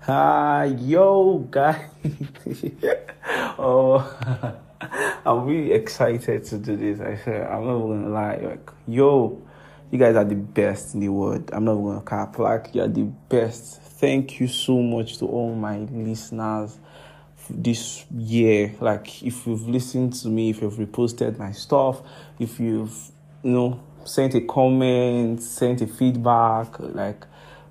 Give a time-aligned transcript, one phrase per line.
[0.00, 1.90] Hi, yo, guys.
[3.58, 4.56] oh,
[5.26, 7.00] I'm really excited to do this.
[7.00, 8.36] I said, I'm not gonna lie.
[8.36, 9.42] Like, yo,
[9.90, 11.50] you guys are the best in the world.
[11.52, 12.38] I'm not gonna cap.
[12.38, 13.82] Like, you're the best.
[13.82, 16.78] Thank you so much to all my listeners
[17.50, 18.76] this year.
[18.80, 22.00] Like, if you've listened to me, if you've reposted my stuff,
[22.38, 22.96] if you've,
[23.42, 27.26] you know, sent a comment, sent a feedback, like,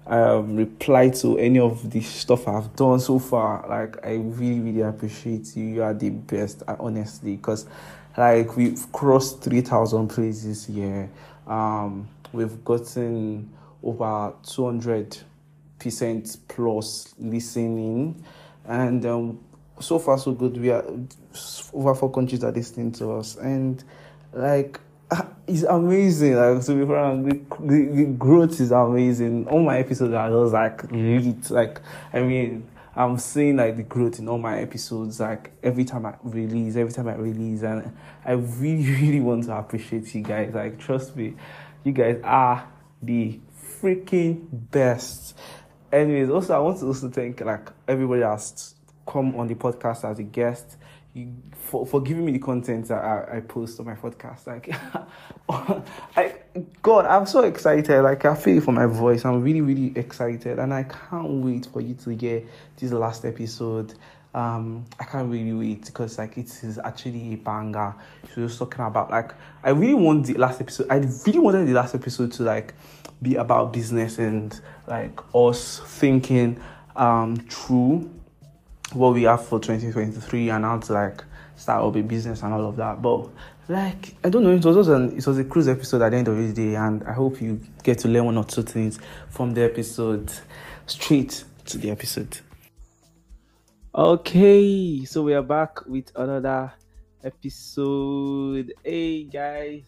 [0.07, 3.65] um, reply to any of the stuff I've done so far.
[3.67, 5.65] Like, I really, really appreciate you.
[5.65, 7.67] You are the best, uh, honestly, because
[8.17, 11.09] like we've crossed 3,000 plays this year.
[11.45, 13.51] Um, we've gotten
[13.83, 15.17] over 200
[15.79, 18.23] percent plus listening,
[18.65, 19.39] and um,
[19.79, 20.57] so far so good.
[20.57, 20.83] We are
[21.73, 23.83] over four countries are listening to us, and
[24.33, 24.79] like
[25.47, 26.35] it's amazing.
[26.35, 29.47] Like to be frank, the, the, the growth is amazing.
[29.47, 31.49] All my episodes are just like lit.
[31.49, 31.81] Like
[32.13, 35.19] I mean, I'm seeing like the growth in all my episodes.
[35.19, 37.95] Like every time I release, every time I release, and
[38.25, 40.53] I really, really want to appreciate you guys.
[40.53, 41.35] Like trust me,
[41.83, 42.67] you guys are
[43.01, 43.39] the
[43.81, 45.37] freaking best.
[45.91, 48.75] Anyways, also I want to also thank like everybody that's
[49.07, 50.75] come on the podcast as a guest
[51.51, 54.47] for, for giving me the content that I, I post on my podcast.
[54.47, 54.73] Like,
[56.15, 56.35] I,
[56.81, 58.01] God, I'm so excited.
[58.01, 59.25] Like, I feel for my voice.
[59.25, 60.59] I'm really, really excited.
[60.59, 62.45] And I can't wait for you to get
[62.77, 63.93] this last episode.
[64.33, 67.95] Um, I can't really wait because like it is actually a banger.
[68.35, 69.31] So just talking about like
[69.63, 70.87] I really want the last episode.
[70.91, 72.75] I really wanted the last episode to like
[73.21, 76.61] be about business and like us thinking
[76.95, 78.11] um through
[78.93, 81.23] what we have for 2023 and how to like
[81.55, 83.01] start up a business and all of that.
[83.01, 83.29] But
[83.67, 86.17] like I don't know, it was just an it was a cruise episode at the
[86.17, 88.99] end of the day, and I hope you get to learn one or two things
[89.29, 90.31] from the episode.
[90.85, 92.39] Straight to the episode.
[93.93, 96.71] Okay, so we are back with another
[97.23, 98.71] episode.
[98.83, 99.83] Hey guys.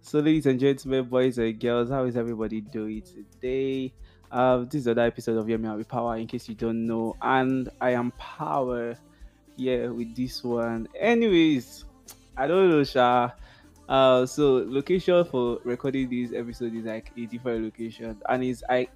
[0.00, 3.92] So ladies and gentlemen, boys and girls, how is everybody doing today?
[4.30, 7.70] Uh, this is another episode of Yemi with Power, in case you don't know, and
[7.80, 8.94] I am Power
[9.56, 10.86] here with this one.
[11.00, 11.86] Anyways,
[12.36, 13.30] I don't know, Sha.
[13.88, 18.88] Uh, so location for recording this episode is like a different location, and it's I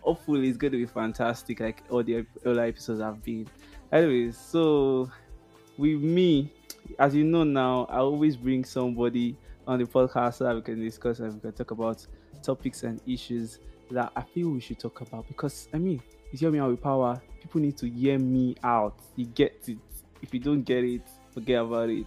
[0.00, 3.46] hopefully it's going to be fantastic, like all the other episodes have been.
[3.92, 5.10] Anyways, so
[5.76, 6.50] with me,
[6.98, 10.82] as you know now, I always bring somebody on the podcast so that we can
[10.82, 12.06] discuss and we can talk about
[12.42, 13.58] topics and issues
[13.92, 16.82] that I feel we should talk about because I mean, it's hear me out with
[16.82, 17.20] power.
[17.40, 18.98] People need to hear me out.
[19.16, 19.78] You get it.
[20.20, 22.06] If you don't get it, forget about it.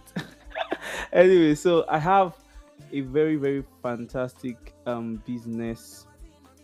[1.12, 2.36] anyway, so I have
[2.92, 6.06] a very very fantastic um business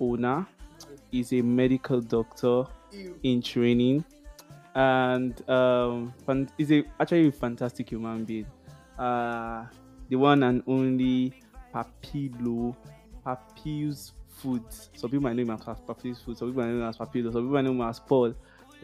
[0.01, 0.47] owner.
[1.11, 2.65] He's a medical doctor
[3.23, 4.05] in training,
[4.75, 6.13] and um,
[6.59, 8.47] he's a actually a fantastic human being.
[8.99, 9.67] Uh,
[10.09, 11.33] the one and only
[11.73, 12.77] Papilo
[13.25, 14.91] Papil's Foods.
[14.95, 16.39] Some people might know him as Papil's Foods.
[16.39, 17.33] Some people might know him as Papilo.
[17.33, 18.35] Some people might know him as Paul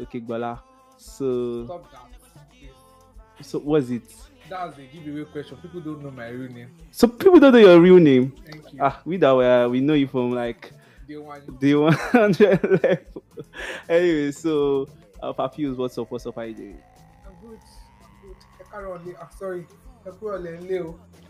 [0.00, 0.60] Okay, Gbala.
[0.97, 1.64] So.
[1.64, 3.44] Stop that.
[3.44, 4.03] So what's it?
[4.48, 5.56] That's a giveaway question.
[5.59, 6.70] People don't know my real name.
[6.91, 8.32] So people don't know your real name.
[8.44, 8.78] Thank you.
[8.82, 10.72] Ah, we that were, we know you from like
[11.06, 11.41] Day one.
[11.60, 13.22] day one hundred level.
[13.88, 14.88] anyway, so
[15.22, 16.10] uh, Papil's what's up?
[16.10, 16.34] What's up?
[16.36, 16.78] How you doing?
[17.26, 17.59] I'm good.
[18.03, 18.36] I'm good.
[18.60, 19.15] I carry on.
[19.20, 19.66] I'm sorry.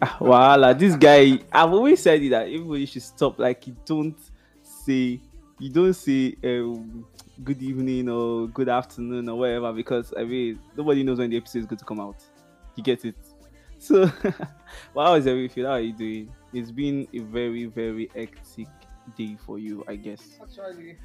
[0.18, 1.38] Voila, this guy.
[1.52, 3.38] I've always said it that everybody should stop.
[3.38, 4.18] Like you don't
[4.62, 5.20] say,
[5.58, 7.04] you don't say um,
[7.42, 11.60] good evening or good afternoon or whatever because I mean nobody knows when the episode
[11.60, 12.22] is going to come out.
[12.76, 13.16] You get it.
[13.78, 14.06] So,
[14.94, 15.64] how is everything?
[15.64, 16.32] How are you doing?
[16.52, 18.68] It's been a very very hectic
[19.16, 20.38] day for you, I guess.
[20.40, 20.96] Actually,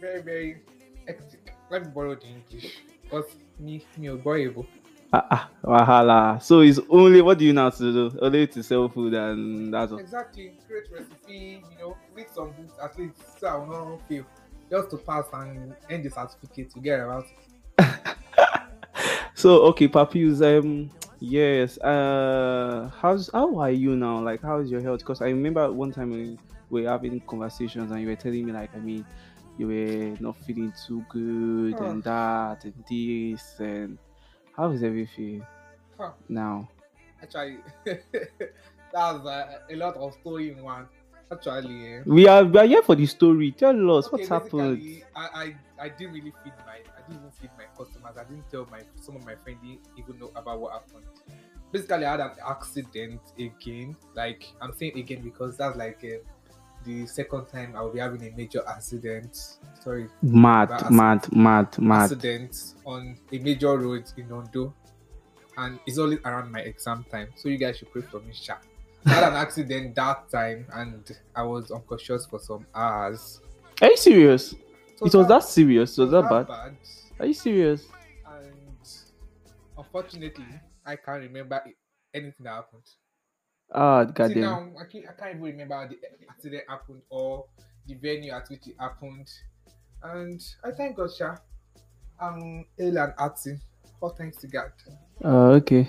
[0.00, 0.62] very, very
[1.06, 1.54] hectic.
[1.70, 2.78] Let me borrow the English.
[3.02, 4.66] Because me, me, boyable.
[5.12, 6.42] Ah, ah, wahala.
[6.42, 8.18] So it's only what do you know how to do?
[8.20, 9.98] Only to sell food and that's all.
[9.98, 10.58] Exactly.
[10.66, 14.26] Create recipe, you know, read some books at least so I will not fail.
[14.70, 17.48] Just to pass and end the certificate to get about it.
[19.34, 20.90] So okay, Papius, um,
[21.20, 21.78] yes.
[21.78, 24.20] Uh, how's how are you now?
[24.20, 25.00] Like, how's your health?
[25.00, 26.38] Because I remember one time we
[26.70, 29.06] we were having conversations and you were telling me like, I mean,
[29.56, 31.84] you were not feeling too good Oh.
[31.84, 33.98] and that and this and
[34.58, 35.46] how is everything
[35.98, 36.12] Huh.
[36.28, 36.68] now?
[37.22, 40.86] Actually, that's uh, a lot of story in one.
[41.32, 42.02] Actually, eh.
[42.06, 43.50] We are we are here for the story.
[43.52, 45.02] Tell us Okay, what's happened.
[45.16, 45.28] I,
[45.78, 48.16] I I didn't really feed my I didn't even feed my customers.
[48.16, 51.06] I didn't tell my some of my friends didn't even know about what happened.
[51.72, 53.96] Basically, I had an accident again.
[54.14, 56.18] Like I'm saying again because that's like uh,
[56.84, 59.36] the second time I will be having a major accident.
[59.82, 62.02] Sorry, Mad, mad, mad, mad.
[62.04, 64.74] accident on a major road in Ondo,
[65.56, 67.28] and it's always around my exam time.
[67.36, 68.56] So you guys should pray for me, sha.
[69.06, 73.40] I had an accident that time, and I was unconscious for some hours.
[73.80, 74.50] Are you serious?
[74.96, 75.96] So It was that serious?
[75.98, 76.48] Was that bad?
[76.48, 76.76] bad.
[77.20, 77.86] Are you serious?
[78.26, 78.52] And
[79.76, 80.44] unfortunately,
[80.84, 81.62] I can't remember
[82.12, 82.82] anything that happened.
[83.72, 84.40] Ah, See goddamn.
[84.40, 85.98] now, I can't, I can't even remember how the
[86.28, 87.44] accident happened or
[87.86, 89.28] the venue at which it happened.
[90.02, 91.36] And I thank God, Sha.
[92.20, 93.60] I'm ill and acting.
[94.00, 94.72] All thanks to God.
[95.24, 95.88] Uh, okay.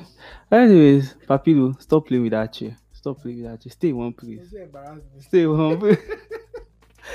[0.52, 2.76] Anyways, Papilo, stop playing with that chair.
[2.92, 3.72] Stop playing with that chair.
[3.72, 4.50] Stay in one place.
[4.52, 5.22] Don't embarrass me.
[5.22, 6.00] Stay in one place.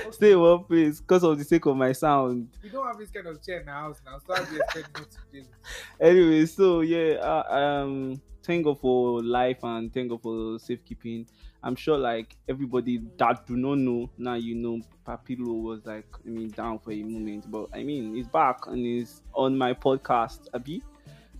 [0.13, 2.49] Stay in one place because of the sake of my sound.
[2.63, 4.61] We don't have this kind of chair in the house now, so how do you
[4.61, 5.49] expect me to with?
[6.01, 11.27] Anyway, so yeah, uh, um, thank God for life and thank God for safekeeping.
[11.63, 16.29] I'm sure like everybody that do not know now, you know, Papilo was like, I
[16.29, 20.41] mean, down for a moment, but I mean, he's back and he's on my podcast,
[20.55, 20.83] Abi.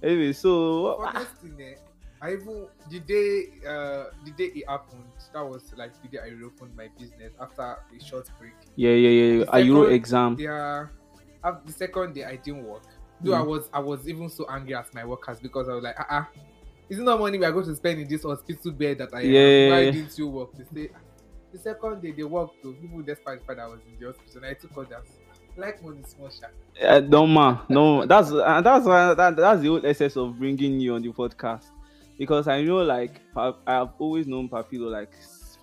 [0.03, 1.75] Anyway, so Honest thing, eh,
[2.23, 6.29] I even the day uh the day it happened, that was like the day I
[6.29, 8.55] reopened my business after a short break.
[8.77, 9.45] yeah, yeah, yeah.
[9.45, 10.37] The you second- exam?
[10.39, 10.87] Yeah,
[11.67, 12.83] the second day I didn't work.
[13.21, 13.47] Though I Mm.
[13.47, 16.25] was I was even so angry at my workers because I was like, ah, uh-uh,
[16.89, 19.23] is it not money we are going to spend in this hospital bed that I
[19.23, 19.31] am?
[19.31, 19.69] Yeah.
[19.71, 20.51] Why didn't you work?
[20.57, 20.99] They say "Ah,
[21.53, 24.47] the second day they worked though, people despite the I was in the hospital and
[24.47, 25.07] I took orders.
[25.57, 26.51] Like money small shot.
[26.83, 28.05] Uh, no man, no.
[28.07, 31.67] That's uh, that's uh, that, that's the whole essence of bringing you on the podcast,
[32.19, 35.13] because I know like I've always known Papilo like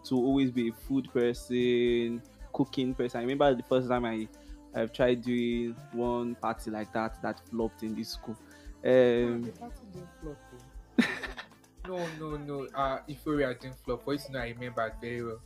[0.06, 2.21] to always be a food person,
[2.53, 3.19] cooking person.
[3.19, 4.29] I remember the first time I
[4.73, 8.38] I've tried doing one party like that that flopped in this school.
[8.85, 9.51] Um,
[10.98, 11.88] the party didn't flop though.
[11.88, 12.68] no, no, no.
[12.76, 14.04] Uh Euphoria didn't flop.
[14.04, 15.42] For you know I remember it very well.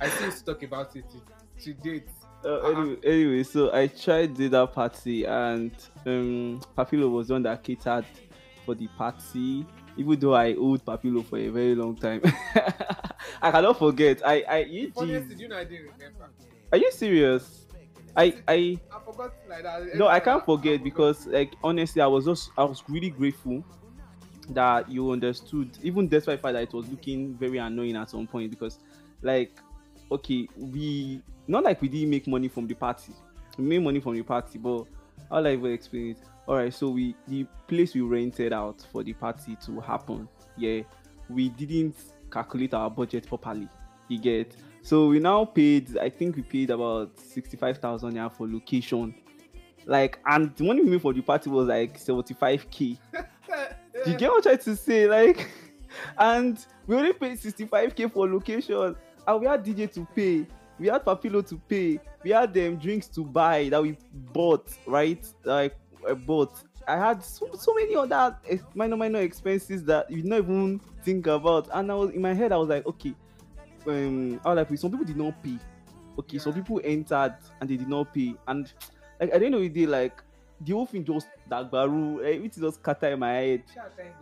[0.00, 2.08] I still used to talk about it to, to date.
[2.44, 5.72] Uh, anyway, anyway, so I tried did that party and
[6.06, 8.06] um Papilo was the one that catered
[8.64, 9.66] for the party.
[9.96, 12.22] Even though I owed Papilo for a very long time,
[13.42, 14.22] I cannot forget.
[14.26, 16.30] I, I, you, Honestly, you know I didn't remember.
[16.72, 17.66] are you serious?
[18.16, 19.94] I, I, I forgot like that.
[19.94, 20.84] no, I can't forget forgot.
[20.84, 23.64] because, like, honestly, I was just, I was really grateful
[24.54, 28.26] that you understood, even despite the fact that it was looking very annoying at some
[28.26, 28.50] point.
[28.50, 28.78] Because,
[29.22, 29.52] like,
[30.10, 33.12] okay, we not like we didn't make money from the party,
[33.56, 34.84] we made money from the party, but
[35.28, 36.18] how I even explain it?
[36.46, 40.82] All right, so we the place we rented out for the party to happen, yeah,
[41.28, 41.96] we didn't
[42.30, 43.68] calculate our budget properly.
[44.08, 45.98] You get so we now paid.
[45.98, 49.14] I think we paid about sixty-five thousand naira for location,
[49.86, 52.98] like, and the money we made for the party was like seventy-five k.
[54.04, 55.06] Do you get what I'm trying to say?
[55.06, 55.50] Like,
[56.18, 60.46] and we only paid 65k for location, and we had DJ to pay,
[60.78, 63.96] we had Papilo to pay, we had them drinks to buy that we
[64.32, 65.24] bought, right?
[65.44, 65.76] Like,
[66.08, 66.52] I bought.
[66.88, 68.36] I had so, so many other
[68.74, 72.52] minor minor expenses that you not even think about, and I was in my head.
[72.52, 73.14] I was like, okay,
[73.86, 75.58] um, I was like, some people did not pay.
[76.18, 78.72] Okay, some people entered and they did not pay, and
[79.20, 80.22] like I didn't know the day, like
[80.60, 83.62] the whole thing just dagbaru, eh, it just scatter in my head.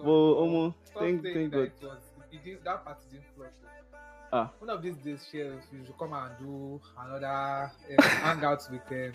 [0.00, 1.98] Well, Omo, thank- thank that God.
[2.32, 3.52] it did- that party didn't flop.
[4.30, 4.50] Ah.
[4.58, 9.12] One of these days, Shells, you should come and do another um, hangout with um,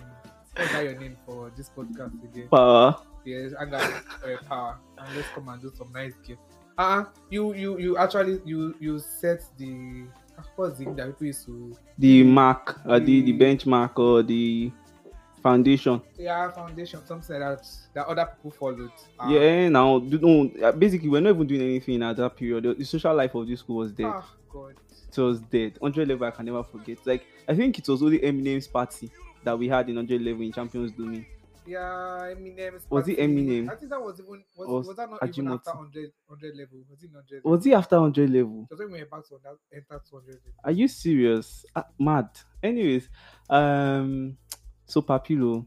[0.56, 2.48] what's that your name for this podcast again?
[2.50, 2.95] Power.
[3.24, 6.38] Yes, hangout uh, power, and let's come and do some nice game.
[6.76, 10.06] Uh you you you actually you you set the
[10.40, 14.24] ah, what's the thing that people used to The mark, uh, the the benchmark or
[14.24, 14.71] the
[15.44, 16.02] foundation.
[16.18, 18.92] yeah foundation something like that that other people followed.
[19.19, 22.64] Ah, yeah, now no, uh, basically we're not even doing anything at that period.
[22.64, 24.07] The, the social life of this school was dead.
[24.07, 24.76] Ah, God.
[25.09, 25.76] It was dead.
[25.80, 26.97] 100 level I can never forget.
[27.06, 29.12] Like I think it was only Eminem's party
[29.44, 31.26] that we had in 100 level in Champions Domain.
[31.66, 33.19] Yeah, Eminem's Was it.
[33.19, 33.69] Eminem?
[33.69, 35.56] I think that was even was, Was was, that not even Ajimoto?
[35.56, 36.80] after 100, 100 level?
[36.90, 37.44] Was it 100?
[37.44, 38.68] Was he after 100 level?
[38.69, 40.40] Because when we were back to that enter 200 level.
[40.64, 41.66] Are you serious?
[41.76, 42.30] Ah, mad.
[42.62, 43.07] Anyways,
[43.50, 44.38] um,
[44.94, 45.66] so Papilo,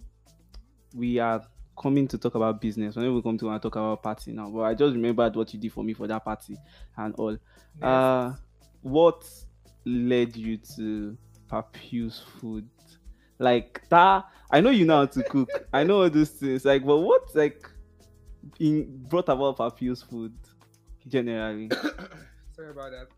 [0.95, 1.43] we are
[1.77, 2.95] coming to talk about business.
[2.95, 5.53] Whenever we come to want to talk about party now, but I just remembered what
[5.53, 6.57] you did for me for that party
[6.97, 7.33] and all.
[7.33, 7.83] Next.
[7.83, 8.35] Uh,
[8.83, 9.29] what
[9.85, 11.19] led you to
[11.51, 12.69] Papu's food?
[13.41, 15.51] Like that, I know you know how to cook.
[15.73, 16.65] I know all those things.
[16.65, 17.69] Like, but what like
[18.61, 20.35] in brought about Papu's food
[21.09, 21.69] generally?
[22.55, 23.09] Sorry about that.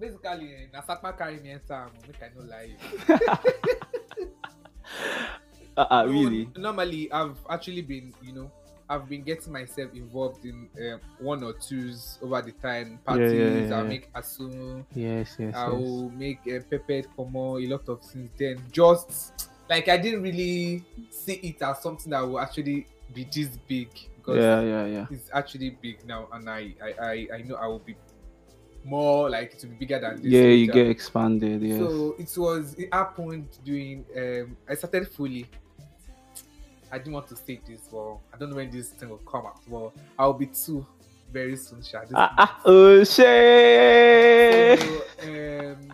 [0.00, 2.76] Basically, na Sakma carry me enter, am, make I no lie.
[5.76, 6.48] Uh, uh really?
[6.56, 8.50] Normally, I've actually been, you know,
[8.88, 12.92] I've been getting myself involved in um, one or twos over the time.
[12.92, 13.76] Yeah, Parties, yeah, yeah.
[13.76, 15.72] I'll make asun, Yes, yes, I yes.
[15.72, 18.30] will make uh, pepper como, a lot of things.
[18.38, 23.48] Then just like I didn't really see it as something that will actually be this
[23.66, 25.06] big because Yeah, yeah, yeah.
[25.10, 27.96] it's actually big now, and I I, I, I know I will be
[28.86, 30.26] more like to be bigger than this.
[30.32, 31.60] Yeah, you get expanded.
[31.62, 31.78] Yes.
[31.78, 35.46] So it was it happened during um I started fully.
[36.90, 39.44] I didn't want to say this, but I don't know when this thing will come
[39.46, 39.60] out.
[39.68, 40.86] But I'll be two
[41.32, 42.02] very soon, Sha.
[42.02, 44.80] This- ah, ah, oh shit!
[44.80, 45.92] so, um,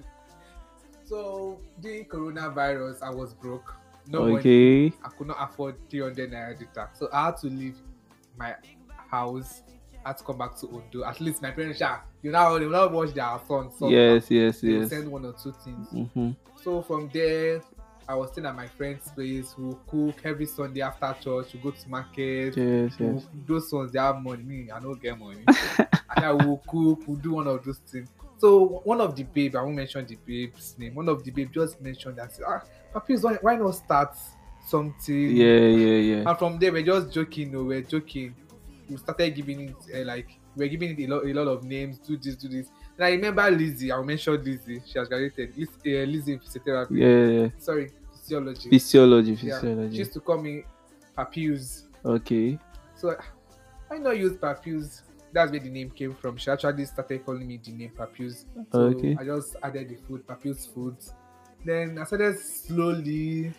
[1.05, 3.75] so during coronavirus, I was broke.
[4.07, 4.39] No money.
[4.39, 4.87] okay.
[5.05, 6.91] I could not afford 300 naira data.
[6.93, 7.77] So I had to leave
[8.37, 8.55] my
[9.11, 9.63] house.
[10.05, 11.05] Had to come back to Ondo.
[11.05, 13.71] At least my parents, Sha, you know, they will not watch their son.
[13.79, 14.91] So Yes, yes, they yes.
[14.91, 15.89] send one or two things.
[15.89, 16.31] Mm-hmm.
[16.63, 17.63] So from there,
[18.09, 19.55] I was staying at my friend's place.
[19.57, 21.55] We'll cook every Sunday after church.
[21.55, 22.57] We go to market.
[22.57, 23.27] Yes, yes.
[23.47, 24.43] Those ones they have money.
[24.43, 25.45] Me, I don't get money.
[25.79, 27.07] and I will cook.
[27.07, 28.09] We'll do one of those things.
[28.39, 30.97] So one of the babe, I won't mention the babe's name.
[30.97, 32.33] One of the babe just mentioned that.
[32.47, 34.17] Ah, Papis, why, why not start
[34.67, 35.37] something?
[35.37, 36.29] Yeah, yeah, yeah.
[36.29, 37.53] And from there, we're just joking.
[37.53, 38.35] No, we're joking.
[38.89, 41.99] We started giving it uh, like we're giving it a lot, a lot of names.
[41.99, 42.69] Do this, do this.
[42.99, 43.91] And I remember Lizzie.
[43.93, 44.83] I'll mention Lizzie.
[44.87, 45.57] She has graduated.
[45.57, 46.99] Liz, uh, Lizzie in physiotherapy.
[46.99, 47.49] Yeah, yeah.
[47.59, 48.69] Sorry, physiology.
[48.71, 49.37] Physiology, Yeah.
[49.37, 49.97] She physiology.
[49.97, 50.65] used to call me
[51.17, 51.87] Papius.
[52.05, 52.59] Okay.
[52.95, 53.17] So
[53.91, 55.03] I not use Papius.
[55.33, 56.37] That's where the name came from.
[56.37, 58.45] She actually started calling me the name Papius.
[58.71, 59.17] So Okay.
[59.19, 61.15] I just added the food, Papius Foods.
[61.65, 63.53] Then I started slowly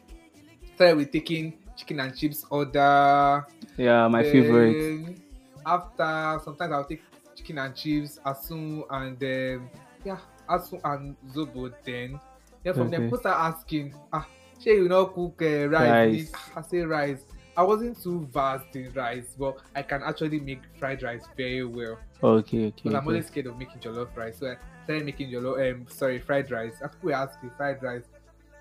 [0.75, 3.46] started with taking chicken and chips order.
[3.77, 5.18] Yeah, my favorite.
[5.65, 7.03] After sometimes I'll take
[7.36, 9.70] chicken and chips, asun and um,
[10.03, 11.74] yeah, asun and zobo.
[11.86, 12.20] Then
[12.63, 12.98] then from Okay.
[13.03, 14.27] people start asking, ah,
[14.60, 16.32] Shay, you know cook uh, rice?
[16.32, 16.32] Rice.
[16.56, 17.25] I say rice.
[17.56, 22.00] I wasn't too vast in rice, but I can actually make fried rice very well.
[22.24, 22.82] Okay, okay.
[22.84, 23.08] But I'm okay.
[23.08, 24.39] always scared of making jollof rice.
[24.39, 26.75] So I started making jollof um sorry, fried rice.
[26.82, 28.03] And people were asking fried rice.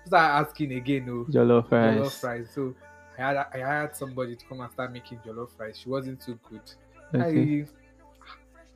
[0.05, 1.95] Start asking again, no Jollof rice.
[1.95, 2.49] jollof rice.
[2.53, 2.75] So
[3.17, 5.77] I had I hired somebody to come and start making jollof rice.
[5.77, 6.61] She wasn't too good.
[7.13, 7.61] Okay.
[7.61, 7.65] I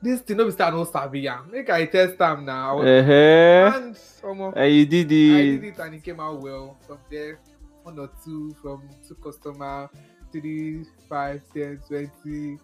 [0.02, 1.50] this thing no be start no sabi am.
[1.52, 2.80] Make I test am now.
[2.80, 3.78] Uh-huh.
[3.78, 5.60] And omo, And you did I it.
[5.60, 6.78] did it and it came out well.
[6.86, 7.40] From there,
[7.84, 9.90] one or two from two customer,
[10.32, 12.60] three, five, ten, twenty,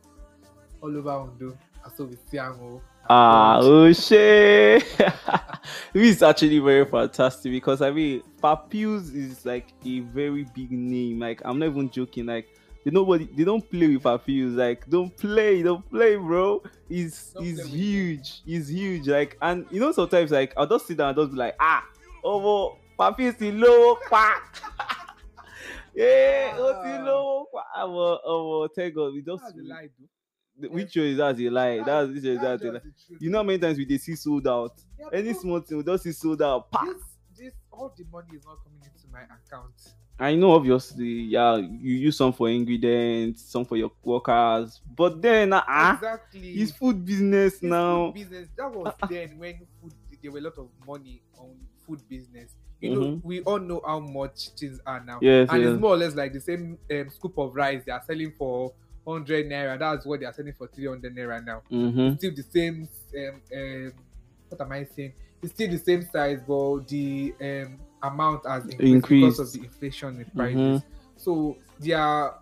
[0.82, 1.58] all over Ondo.
[1.84, 2.82] I saw with Siamo.
[3.10, 4.83] Ah, oh shit.
[5.93, 11.19] this is actually very fantastic because I mean, Papius is like a very big name.
[11.19, 12.27] Like, I'm not even joking.
[12.27, 12.48] Like,
[12.86, 14.53] they nobody they don't play with Papius.
[14.53, 16.63] Like, don't play, don't play, bro.
[16.88, 18.41] He's Don't he's huge.
[18.45, 19.07] He's huge.
[19.07, 21.83] Like, and you know, sometimes like I'll just sit down and just be like, ah,
[22.24, 23.98] oh, well, Papius is low.
[25.95, 27.48] Yeah, oh.
[27.75, 29.43] Oh, oh, thank God, we just
[30.57, 30.69] That's a lie, though.
[30.69, 31.83] the- which one is that a lie?
[31.83, 32.72] That's which one is that lie?
[32.72, 33.22] just the truth.
[33.22, 34.81] You know how many times we dey see sold out?
[35.00, 36.72] Yeah, Any small thing we just see sold out.
[36.72, 36.86] Pa!
[36.86, 37.03] this,
[37.38, 39.74] this, all the money is not coming into my account.
[40.19, 45.51] I know obviously, yeah, you use some for ingredients, some for your workers, but then
[45.53, 46.51] ah, ah, exactly.
[46.51, 48.12] it's food business It's now.
[48.12, 48.50] Food business.
[48.55, 52.55] That was Ah, then when food there were a lot of money on food business.
[52.79, 53.24] You know, Mhm.
[53.24, 55.19] we all know how much things are now.
[55.22, 55.72] Yes, and yes.
[55.72, 58.74] it's more or less like the same um, scoop of rice they are selling for
[59.03, 59.77] 100 naira.
[59.77, 61.62] That's what they are selling for 300 naira now.
[61.72, 62.15] Mm-hmm.
[62.15, 62.88] Still the same.
[63.17, 63.93] Um, um,
[64.50, 65.13] what am I saying?
[65.41, 70.19] It's still the same size, but the um, amount has increased, because of the inflation
[70.19, 70.81] in prices.
[70.81, 70.83] Mhm.
[71.17, 72.39] So they are.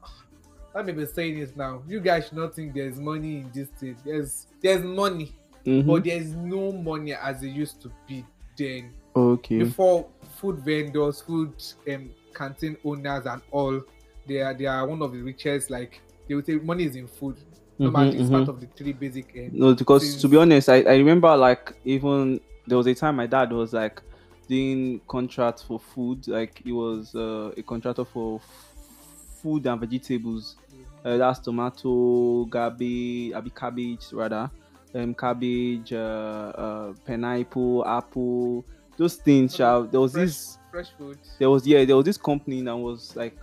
[0.74, 1.84] Let me be saying it now.
[1.88, 3.98] You guys should not think there's money in this thing.
[4.06, 5.88] There's there's money, Mm-hmm.
[5.88, 8.26] but there's no money as it used to be
[8.58, 8.92] then.
[9.16, 9.60] Okay.
[9.60, 10.08] Before
[10.40, 11.54] food vendors, food
[11.92, 13.82] um, canteen owners, and all,
[14.28, 15.70] they are they are one of the richest.
[15.70, 16.02] Like
[16.32, 17.36] they would say, money is in food.
[17.78, 18.32] Mhm, it's mhm.
[18.32, 19.26] part of the three basic.
[19.36, 22.96] Um, No, because since- to be honest, I, I remember like even there was a
[22.96, 24.02] time my dad was like
[24.48, 26.26] doing contracts for food.
[26.30, 30.56] Like he was uh, a contractor for f- food and vegetables.
[31.04, 34.50] Uh, that's tomato, cabbage, abi cabbage rather,
[34.96, 38.64] um, cabbage, uh, uh, pineapple, apple,
[38.96, 39.60] those things.
[39.60, 41.18] Okay, there was fresh- this, fresh food.
[41.40, 43.38] there was yeah, there was this company that was like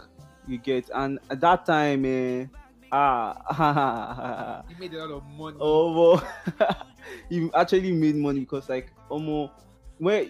[0.46, 2.46] you get, and at that time, eh,
[2.90, 5.56] ah, He made a lot of money.
[5.60, 6.86] oh, well,
[7.28, 9.52] he actually made money because like almost
[9.98, 10.26] where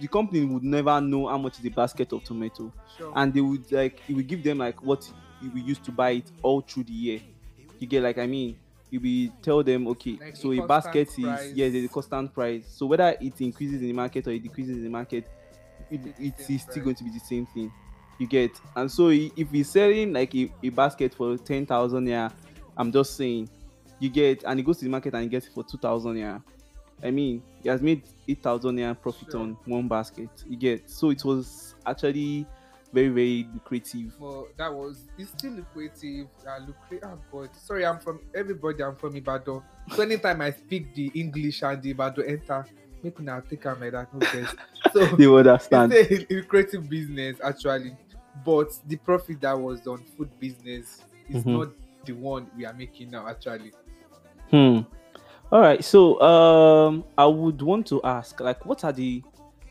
[0.00, 3.12] the company would never know how much is a basket of tomato sure.
[3.14, 5.08] and they would like he would give them like what
[5.54, 7.20] we used to buy it all through the year.
[7.78, 8.58] You get like I mean,
[8.90, 11.40] you will tell them okay, Like so a a basket price.
[11.50, 12.66] is yes, there's a constant price.
[12.68, 15.28] So whether it increases in the market or it decreases in the market,
[15.90, 16.84] it, it is still price.
[16.84, 17.72] going to be the same thing.
[18.22, 22.28] You get and so if he's selling like a, a basket for ten thousand yeah,
[22.76, 23.48] I'm just saying,
[23.98, 26.18] you get and he goes to the market and he gets it for two thousand
[26.18, 26.38] yeah.
[27.02, 29.40] I mean, he has made eight thousand yeah profit Sure.
[29.40, 30.28] on one basket.
[30.48, 32.46] You get so it was actually
[32.92, 34.14] very very lucrative.
[34.20, 36.28] Well, that was it's still lucrative.
[36.46, 37.08] Uh, lucrative.
[37.10, 38.84] Oh God, sorry, I'm from everybody.
[38.84, 39.62] I'm from Ibadan.
[39.96, 42.64] So anytime I speak the English and the Ibadan enter,
[43.02, 44.06] make now take like that.
[44.14, 44.46] No.
[44.92, 45.92] So They understand.
[45.94, 47.96] it's a lucrative business actually,
[48.44, 51.52] but the profit that was on food business is Mhm.
[51.52, 51.68] not
[52.04, 53.26] the one we are making now.
[53.28, 53.72] Actually,
[54.50, 54.80] Hmm.
[55.50, 55.82] All right.
[55.84, 59.22] So, um, I would want to ask, like, what are the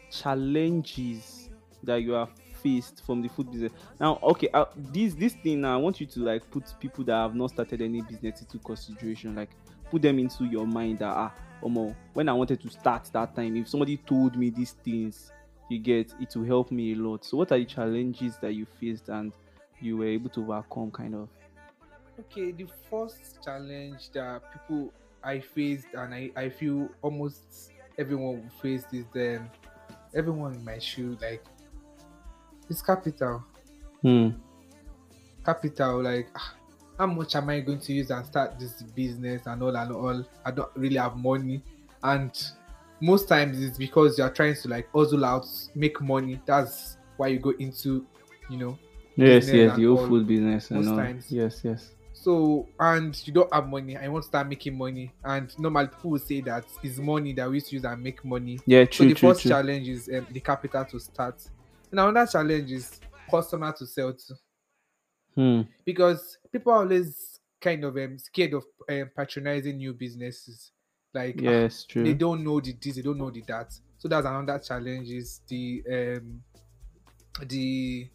[0.10, 1.50] challenges
[1.84, 2.30] that you have
[2.62, 3.72] faced from the food business?
[4.00, 7.36] Now, okay, uh, this this thing, I want you to like put people that have
[7.36, 9.50] not started any business into consideration, like
[9.90, 13.56] put them into your mind that ah, Omo, when I wanted to start that time,
[13.56, 15.32] if somebody told me these things,
[15.72, 17.26] you get it will help me a lot.
[17.26, 19.34] So, what are the challenges that you faced and
[19.80, 21.30] you were able to overcome, kind of?
[22.20, 22.52] okay.
[22.52, 28.86] The first challenge that people I faced and I I feel almost everyone will face
[28.94, 29.50] is then
[30.14, 31.46] everyone in my shoe like
[32.70, 33.44] it's capital.
[34.02, 34.30] Hmm.
[35.46, 36.56] capital like ah,
[36.98, 40.26] how much am i going to use and start this business and all and all
[40.46, 41.64] i don't really have money
[42.04, 42.52] and
[43.02, 47.40] most times it's because you're trying to like hustle out make money that's why you
[47.40, 48.06] go into
[48.50, 48.78] you know
[49.18, 50.98] Yes, yes, the all, food business and most all.
[50.98, 51.30] times.
[51.30, 51.92] Yes, yes.
[52.14, 56.12] so and you don't have money I want to start making money and normal people
[56.12, 59.14] will say that it's money that we use and make money Yeah, so true, the
[59.16, 59.52] true, first true.
[59.52, 61.42] challenge is um, the capital to start
[61.92, 64.34] and another challenge is customer to sell to
[65.36, 65.62] Hmm.
[65.86, 70.72] because people are always kind of um, scared of um, patronizing new businesses.
[71.14, 72.04] Like ah, Yes, true.
[72.04, 73.74] they don't know the this, they don't know the that.
[73.98, 76.42] So that's another challenge is the um
[77.48, 78.08] the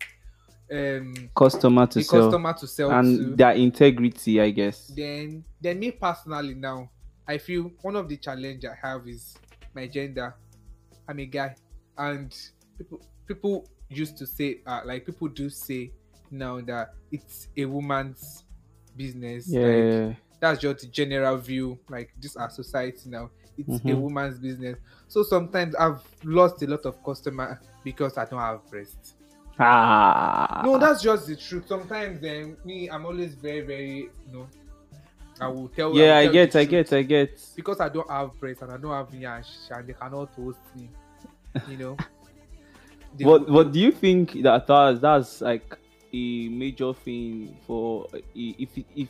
[0.73, 3.37] um Customer to the sell customer to sell and to.
[3.37, 4.89] their integrity, I guess.
[4.97, 6.91] Then then me personally now,
[7.29, 9.37] I feel one of the challenge I have is
[9.75, 10.35] my gender.
[11.09, 11.55] I'm a guy,
[11.99, 12.35] and
[12.79, 15.93] people people used to say uh, like people do say
[16.31, 18.45] now that it's a woman's
[18.97, 19.53] business.
[19.53, 20.13] Like, Yeah.
[20.41, 24.01] That's just the general view like this our society now it's a Mhm.
[24.01, 24.77] woman's business
[25.09, 29.15] so sometimes i've lost a lot of customer because i don't have breasts
[29.59, 30.61] Ah.
[30.65, 34.47] no that's just the truth sometimes then me i'm always very very you know
[35.41, 37.41] i will tell will yeah, I get, I get, I get.
[37.57, 40.91] because i don't have breasts and i don't have yash and they cannot host me
[41.69, 41.97] you know
[43.21, 45.75] What What do you think that that's, that's like
[46.13, 49.09] a major thing for if if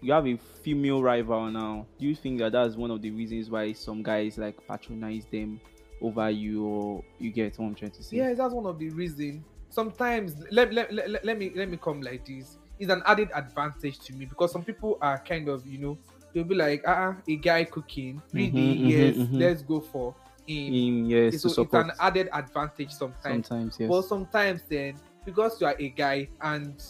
[0.00, 1.86] you have a female rival now?
[1.98, 5.60] Do you think that that's one of the reasons why some guys like patronize them
[6.00, 8.16] over you, or you get what I'm trying to say?
[8.18, 12.00] yeah that's one of the reasons sometimes let, let, let, let- me let me come
[12.02, 15.78] like this it's an added advantage to me because some people are kind of you
[15.78, 15.98] know
[16.32, 19.40] they'll be like ah a guy cooking really Mhm, mhm, yes mhm.
[19.40, 20.14] let's go for
[20.46, 23.88] him Him, yes, so it's an added advantage sometimes Sometimes, yes.
[23.88, 26.82] but sometimes then because you are a guy and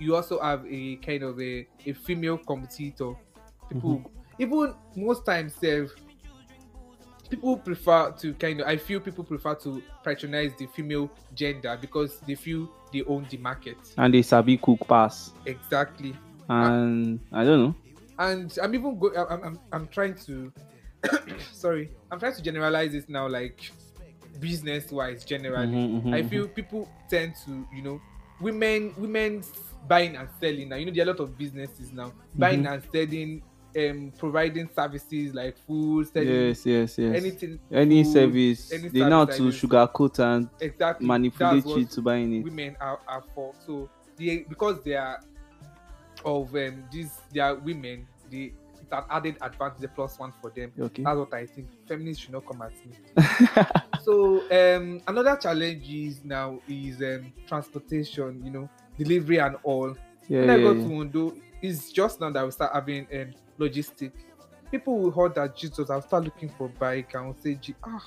[0.00, 3.12] you also have a kind of a, a female competitor
[3.68, 4.42] people Mm-hmm.
[4.42, 5.90] even most times sef,
[7.28, 12.20] people prefer to kind of i feel people prefer to patronize the female gender because
[12.26, 16.16] they feel they own the market and they sabi cook pass, exactly
[16.48, 17.74] and I don't know.
[18.18, 20.52] and i'm even go i'm, I'm, I'm trying to
[21.52, 23.60] sorry i'm trying to generalize this now like
[24.40, 26.28] business wise generally Mhm, mhm, I mhm.
[26.28, 28.00] feel people tend to, you know,
[28.40, 29.42] women women
[29.88, 30.76] buying and selling now.
[30.76, 32.72] You know, there are a lot of businesses now buying Mhm.
[32.72, 33.42] and selling,
[33.76, 37.16] um, providing services like food, selling Yes, yes, yes.
[37.16, 42.34] anything, any food, service, any they how to sugarcoat and exactly manipulate you to buying
[42.34, 42.44] it.
[42.44, 45.20] Women are, are for so they because they are
[46.24, 48.06] of um these they are women.
[48.30, 50.72] They it's an added advantage, a plus one for them.
[50.78, 51.02] Okay.
[51.02, 51.68] That's what I think.
[51.86, 52.96] Feminists should not come at me.
[54.02, 58.68] so um another challenge is now is um transportation you know
[59.02, 59.96] delivery and all
[60.28, 60.82] yeah, when i go yeah.
[60.84, 64.12] to Ondo, it's just now that we start having um logistic
[64.70, 68.06] people will heard that jesus i'll start looking for bike and say "Gee, ah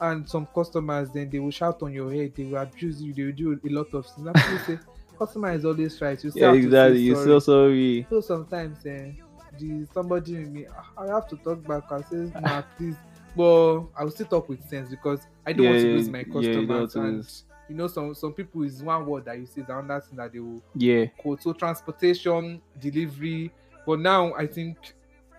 [0.00, 3.22] and some customers then they will shout on your head they will abuse you they
[3.22, 4.78] will do a lot of things people say
[5.18, 7.00] customer is always right you still yeah, have to say exactly.
[7.00, 7.26] You're sorry.
[7.26, 8.06] so sorry.
[8.10, 9.12] So sometimes eh,
[9.58, 12.96] the somebody in me, I have to talk back I say, nah, please.
[13.36, 16.40] But I will still talk with sense because I don't want to lose my yeah,
[16.40, 16.96] you don't want customers.
[16.96, 17.44] and lose.
[17.68, 20.32] You know, some some people is one word that you see the other thing that
[20.32, 21.06] they will Yeah.
[21.18, 21.42] quote.
[21.42, 23.50] So transportation, delivery.
[23.86, 24.76] But now I think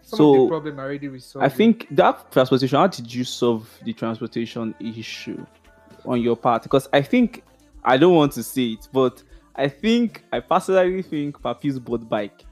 [0.01, 1.45] some of So, the problem are already resolved.
[1.45, 2.77] I think that transportation.
[2.77, 5.45] How did you solve the transportation issue
[6.05, 6.63] on your part?
[6.63, 7.43] Because I think
[7.83, 9.21] I don't want to say it, but
[9.55, 12.43] I think I personally think Papi's bought bike.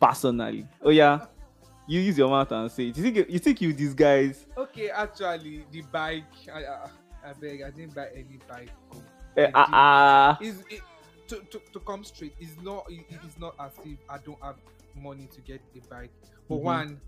[0.00, 0.66] personally?
[0.82, 1.26] Oh yeah,
[1.86, 2.96] you use your mouth and say it.
[2.96, 4.46] You think you think you disguise?
[4.56, 6.24] Okay, actually, the bike.
[6.52, 6.88] I, I,
[7.26, 8.70] I beg, I didn't buy any bike.
[9.54, 10.38] ah.
[10.40, 10.80] is it
[11.28, 14.56] to, to, to come straight it's not it, it's not as if i don't have
[14.94, 16.10] money to get a bike
[16.48, 16.62] but Mhm.
[16.62, 17.00] one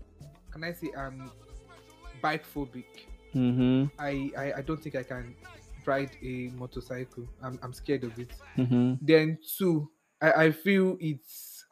[0.51, 1.31] can i say i'm
[2.21, 2.85] bike phobic
[3.33, 3.85] Mm-hmm.
[3.99, 5.35] I, I i don't think i can
[5.85, 8.93] ride a motorcycle i'm, I'm scared of it Mm-hmm.
[9.01, 9.89] then two
[10.21, 11.63] i, I feel it's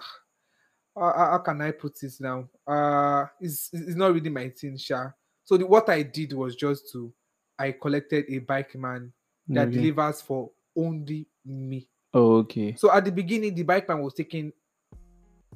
[0.96, 4.78] uh, how how can i put this now uh it's, it's not really my thing
[4.78, 5.10] sha
[5.44, 7.12] so the, what i did was just to
[7.60, 9.12] i collected a bike man
[9.48, 9.78] that Okay.
[9.78, 12.76] delivers for only me Oh, okay.
[12.78, 14.52] so at the beginning, the bike man was taking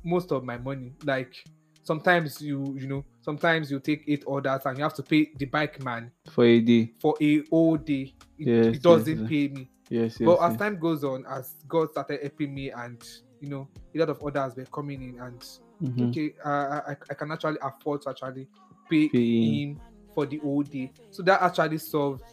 [0.03, 0.93] most of my money.
[1.03, 1.43] Like
[1.83, 5.45] sometimes you you know sometimes you take eight orders and you have to pay the
[5.45, 6.93] bike man For a day.
[6.99, 8.13] for a whole day.
[8.37, 9.29] It, Yes, it doesn't yes.
[9.29, 9.69] pay me.
[9.89, 10.25] Yes, yes.
[10.27, 13.01] but as time goes on, as God started helping me and
[13.39, 15.41] you know a lot of orders were coming in and
[15.81, 16.09] Mhm.
[16.09, 18.47] okay, uh, I, I can actually afford to actually
[18.89, 19.81] pay Pay him
[20.13, 20.91] for the whole day.
[21.09, 22.23] So that actually solved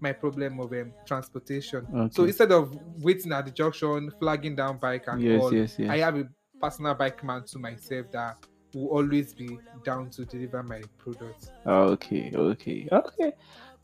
[0.00, 1.86] my problem of um, transportation.
[2.10, 5.90] So instead of waiting at the junction, flagging down bike and Yes, all, yes, yes.
[5.90, 6.28] I have a
[6.60, 8.36] personal bike man to myself that
[8.74, 11.50] will always be down to deliver my products.
[11.66, 13.32] Okay, okay, okay.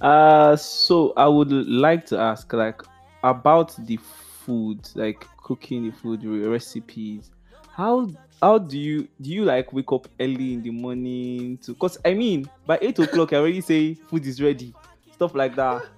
[0.01, 2.83] Uh, so I would like to ask, like,
[3.23, 7.31] about the food, like cooking the food recipes.
[7.75, 8.09] How
[8.41, 11.75] how do you do you like wake up early in the morning to?
[11.75, 14.73] Cause I mean, by eight o'clock, I already say food is ready,
[15.13, 15.85] stuff like that.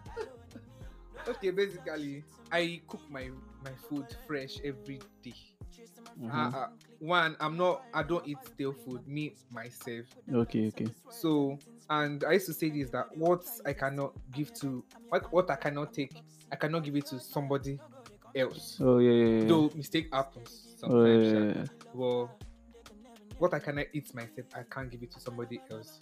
[1.28, 3.30] Okay, basically, I cook my
[3.64, 5.34] my food fresh every day.
[6.22, 6.30] Mhm.
[6.30, 6.66] Uh, uh,
[7.00, 9.06] one, I'm not, I don't eat stale food.
[9.08, 10.06] Me myself.
[10.32, 10.86] Okay, okay.
[11.10, 11.58] So,
[11.90, 15.56] and I used to say this that what I cannot give to what what I
[15.56, 17.80] cannot take, I cannot give it to somebody
[18.34, 18.78] else.
[18.80, 19.48] Oh yeah, yeah, yeah.
[19.48, 21.24] Though mistake happens sometimes.
[21.32, 21.64] yeah, yeah, yeah.
[21.94, 22.30] well
[23.38, 25.98] what i cannot eat myself i can't give it to somebody else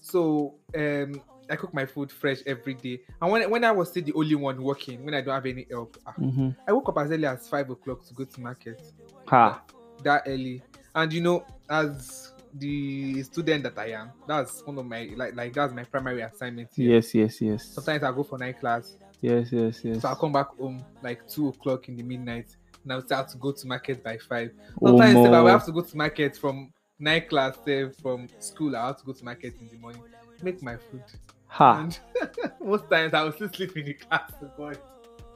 [0.00, 4.02] so um i cook my food fresh every day and when, when i was still
[4.04, 6.54] the only one working when i don't have any help ah, Mhm.
[6.68, 8.80] i woke up as early as five o'clock to go to market
[9.28, 9.62] Ha.
[10.02, 10.62] that early
[10.94, 15.52] and you know as the student that i am that's one of my like like
[15.54, 16.92] that's my primary assignment here.
[16.92, 17.64] Yes, yes, yes.
[17.66, 20.02] sometimes i go for night class Yes, yes, yes.
[20.02, 23.38] so i come back home like two o'clock in the midnight and i'll start to
[23.38, 24.52] go to market by five.
[24.82, 28.76] Sometimes if I will have to go to market from night class eh, from school.
[28.76, 30.02] I have to go to market in the morning,
[30.42, 31.02] make my food.
[31.48, 31.80] Ha.
[31.80, 31.98] And
[32.64, 34.30] most times I will still sleep in the class.
[34.40, 34.78] to God.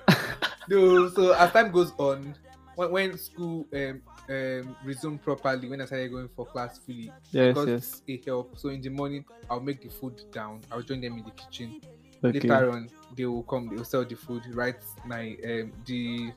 [0.69, 2.35] no, so as time goes on,
[2.75, 7.55] when, when school um, um, resumed properly, when I started going for class fully, Yes,
[7.55, 8.03] got yes.
[8.09, 8.59] a help.
[8.59, 10.61] So in the morning, I'll make the food down.
[10.71, 11.81] I'll join them in the kitchen.
[12.25, 12.41] Okay.
[12.41, 13.69] Later on, they will come.
[13.69, 14.43] They will sell the food.
[14.53, 16.33] Write my um the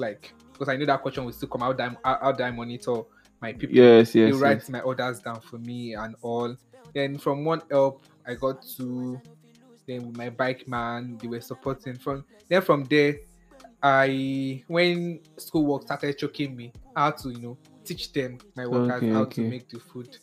[0.00, 1.76] like because I know that question will still come out.
[1.76, 3.02] That out that I monitor
[3.40, 3.76] my people.
[3.76, 4.68] Yes, they yes, write yes.
[4.68, 6.56] my orders down for me and all.
[6.94, 9.20] Then from one help, I got to
[9.86, 11.18] then with my bike man.
[11.20, 13.16] They were supporting from then from there.
[13.82, 19.02] I when schoolwork started choking me, I had to you know teach them my workers
[19.02, 19.42] Okay, how okay.
[19.42, 20.16] to make the food.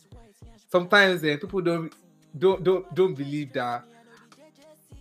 [0.69, 1.93] Sometimes uh, people don't
[2.37, 3.83] don't don't don't believe that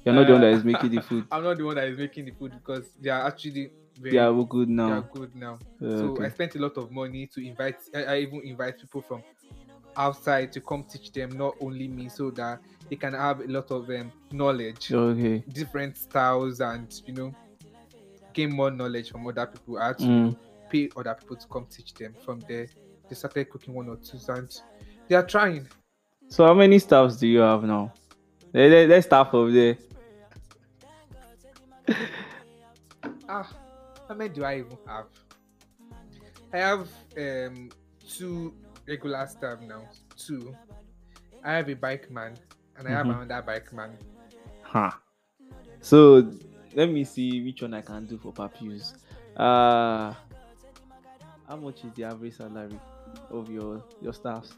[0.05, 1.27] You're not the one that uh, making the food.
[1.31, 3.71] I'm not the one that is making the food because they are actually
[4.03, 4.87] They are good now.
[4.89, 5.59] they are good now.
[5.83, 7.77] Uh, So I spent a lot of money to invite.
[7.95, 9.23] I, I even invite people from
[9.97, 13.71] outside to come teach them, not only me, so that they can have a lot
[13.71, 15.43] of um, knowledge, Okay.
[15.53, 17.35] different styles, and you know,
[18.33, 19.79] gain more knowledge from other people.
[19.79, 20.37] I had to Mm.
[20.71, 22.15] pay other people to come teach them.
[22.25, 22.69] From there,
[23.09, 24.51] they started cooking one or two, and
[25.09, 25.67] they are trying.
[26.29, 27.93] So how many staffs do you have now?
[28.53, 29.77] Let, let, let's start from there.
[33.29, 33.49] Ah,
[34.09, 35.07] how many do I even have?
[36.53, 36.89] I have
[37.19, 37.71] um
[38.09, 38.55] two
[38.89, 39.83] regular staff now.
[40.17, 40.55] Two.
[41.45, 42.37] I have a bike man,
[42.77, 43.23] and I have Mhm.
[43.23, 43.97] another bike man.
[44.63, 44.91] Huh.
[45.81, 46.33] So
[46.75, 48.95] let me see which one I can do for Papius.
[49.37, 50.15] Uh
[51.49, 52.81] how much is the average salary
[53.31, 54.55] of your your staffs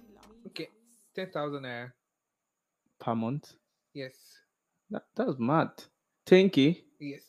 [0.47, 0.69] Okay,
[1.15, 1.93] ten thousand naira.
[2.99, 3.53] per month?
[3.93, 4.15] Yes,
[4.91, 5.71] That, that's mad.
[6.27, 6.83] 10k.
[7.01, 7.23] yes.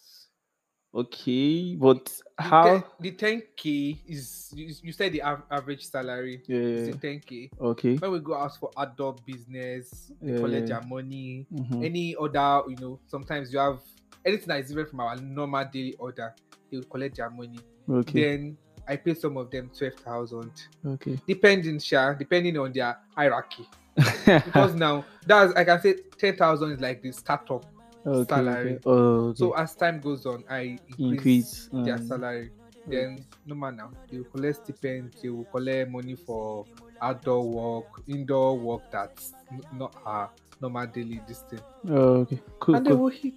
[0.94, 2.06] Okay, but
[2.38, 2.84] The how?
[3.00, 7.52] the ten k is you, you said the av- average salary Yeah, is ten k.
[7.62, 7.96] Okay.
[7.98, 10.80] When we go out for adult business, they Yeah, collect yeah.
[10.80, 11.46] their money.
[11.54, 11.86] Mhm.
[11.86, 13.80] Any other, you know, sometimes you have
[14.26, 16.34] anything that is different from our normal daily order,
[16.72, 17.60] they will collect their money.
[17.88, 18.22] Okay.
[18.22, 20.52] Then I pay some of them twelve thousand,
[20.84, 21.20] Okay.
[21.28, 23.68] depending, sha, depending on their hierarchy.
[24.26, 27.66] Because now that's I can say ten thousand is like the startup.
[28.06, 28.72] Okay, salary.
[28.74, 28.82] Okay.
[28.86, 29.34] Oh.
[29.34, 32.52] So as time goes on, I increase, Increase, their um, salary.
[32.88, 33.92] Then normal now.
[34.10, 36.66] They will collect stipend, they will collect money for
[37.02, 39.34] outdoor work, indoor work that's
[39.74, 40.30] not our
[40.62, 41.60] normal daily this thing.
[41.88, 42.42] Oh, okay.
[42.60, 42.76] Cool.
[42.76, 43.34] and they will hit.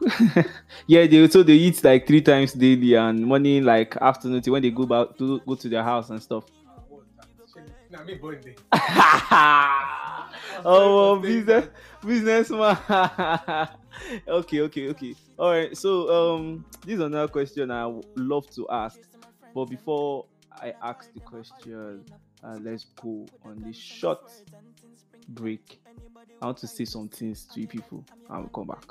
[0.86, 4.70] yeah, they so they eat like three times daily and morning like afternoon when they
[4.70, 6.44] go back to go to their house and stuff.
[7.90, 8.40] Nah, me born
[10.64, 11.68] oh, business
[12.04, 12.76] businessman.
[14.28, 15.16] okay, okay, okay.
[15.38, 15.76] All right.
[15.76, 19.00] So um, this is another question I would love to ask,
[19.54, 22.04] but before I ask the question,
[22.42, 24.30] uh, let's go on this short
[25.28, 25.80] break.
[26.40, 28.06] I want to say some things to you people.
[28.28, 28.84] I will come back.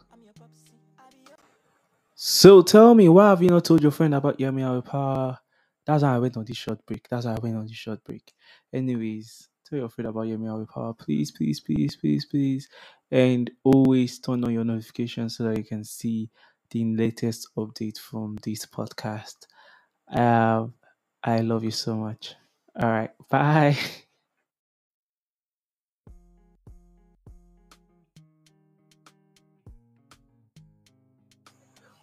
[2.16, 5.40] So tell me, why have you not told your friend about Hour Power?
[5.86, 7.08] That's how I went on this short break.
[7.10, 8.34] That's how I went on this short break.
[8.72, 12.70] Anyways, tell your friend about Yummy Hour Power, please, please, please, please, please,
[13.10, 16.30] and always turn on your notifications so that you can see
[16.70, 19.48] the latest update from this podcast.
[20.10, 20.76] Um,
[21.24, 22.36] I love you so much.
[22.80, 23.76] All right, bye.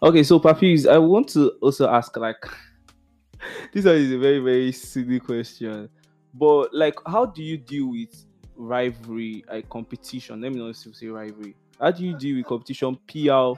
[0.02, 2.44] Okay, so Papis, I want to also ask like
[3.72, 5.88] this one is a very, very silly question.
[6.34, 10.40] But like how do you deal with rivalry, like competition?
[10.40, 11.56] Let me not say rivalry.
[11.80, 13.54] How do you deal with competition PR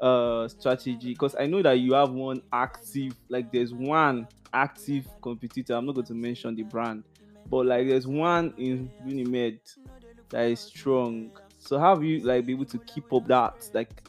[0.00, 1.10] uh strategy?
[1.12, 5.74] Because I know that you have one active, like there's one active competitor.
[5.74, 7.04] I'm not going to mention the brand,
[7.46, 9.60] but like there's one in Unimed
[10.30, 11.32] that is strong.
[11.58, 14.02] So how have you like be able to keep up that like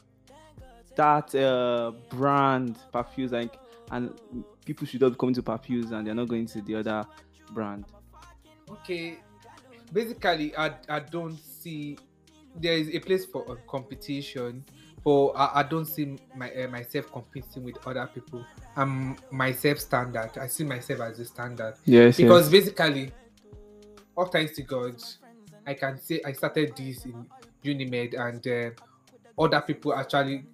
[0.96, 3.58] that uh brand perfumes like
[3.90, 4.14] and
[4.64, 7.06] people should not be coming to perfumes and they're not going to the other
[7.50, 7.84] brand
[8.80, 9.18] Okay,
[9.92, 11.98] basically, I, I don't see
[12.56, 14.64] there is a place for uh, competition,
[15.04, 18.44] but I, I don't see my uh, myself competing with other people.
[18.76, 20.30] I'm myself standard.
[20.40, 23.12] I see myself as a standard yes because basically,
[24.16, 25.02] all thanks to God,
[25.66, 27.26] I can say I started this in
[27.62, 30.44] Unimed and uh, other people actually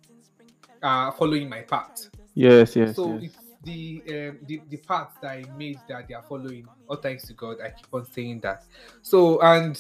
[0.83, 2.09] are following my path.
[2.35, 3.33] yes yes so yes.
[3.63, 6.67] The um the, the path that I made that they are following.
[6.89, 8.65] All thanks to God, I keep on saying that.
[9.03, 9.79] So and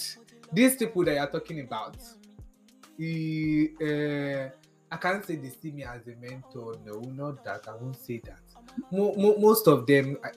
[0.53, 1.97] these people that you are talking about,
[2.99, 4.49] he, uh,
[4.93, 6.77] I can't say they see me as a mentor.
[6.85, 7.67] No, not that.
[7.69, 8.41] I won't say that.
[8.91, 10.33] Mo- mo- most of them, I-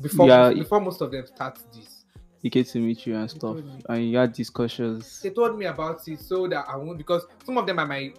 [0.00, 0.52] before Yeah.
[0.52, 2.04] before most of them start this,
[2.42, 3.56] he came to meet you and stuff
[3.88, 7.56] and you had discussions they told me about it so that I won't because some
[7.56, 8.12] of them are my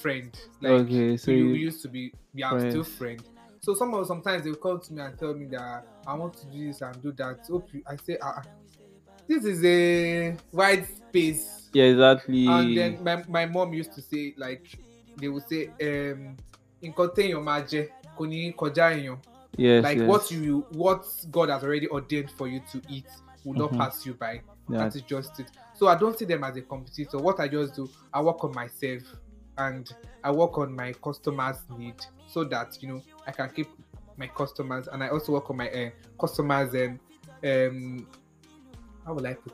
[0.00, 0.38] friend.
[0.60, 3.22] Like okay so we, we used to be we are still friends.
[3.60, 6.46] So some of sometimes they'll come to me and tell me that I want to
[6.46, 7.40] do this and do that.
[7.48, 8.42] Hope you, I say, ah, ah,
[9.28, 11.68] this is a wide space.
[11.72, 14.66] yeah exactly And then my, my mom used to say like
[15.16, 16.36] they would say um
[16.82, 19.18] nǹkan téèyàn máa jẹ kò ní kọjá
[19.58, 20.08] yes Like yes.
[20.08, 23.06] what you what God has already ordained for you to eat
[23.44, 23.78] will not Mhm.
[23.78, 24.32] pass you by.
[24.68, 24.78] yeah.
[24.78, 25.50] That is just it.
[25.74, 27.18] So I don't see them as a competitor.
[27.18, 29.02] What I just do, I work on myself
[29.58, 29.92] and
[30.24, 31.94] I work on my customers' need
[32.26, 33.68] so that you know I can keep
[34.16, 36.98] my customers and I also work on my uh, customers and
[37.44, 38.06] um
[39.04, 39.52] how will I put?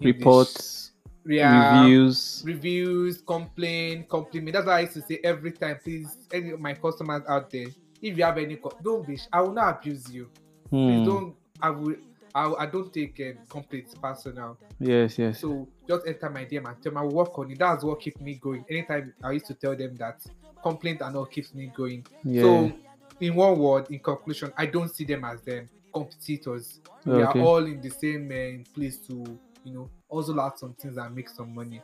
[0.00, 0.14] English.
[0.16, 0.92] reports
[1.24, 4.54] yeah, reviews reviews, complain, compliment.
[4.54, 7.66] That's why I used to say every time, please, any of my customers out there,
[8.00, 9.18] if you have any, don't be.
[9.32, 10.28] I will not abuse you.
[10.70, 11.04] Please Hmm.
[11.04, 11.36] don't.
[11.60, 11.94] I will.
[12.34, 14.58] I, I don't take um, complaints personal.
[14.80, 17.58] yes yes So just enter my DM and tell me I work on it.
[17.58, 18.64] That's what keeps me going.
[18.68, 20.20] Anytime I used to tell them that
[20.62, 22.06] complaint and all keeps me going.
[22.24, 22.72] yeah So
[23.20, 26.80] in one word, in conclusion, I don't see them as them competitors.
[27.04, 27.40] We Okay.
[27.40, 31.14] are all in the same uh, place to, you know, also out some things and
[31.14, 31.82] make some money.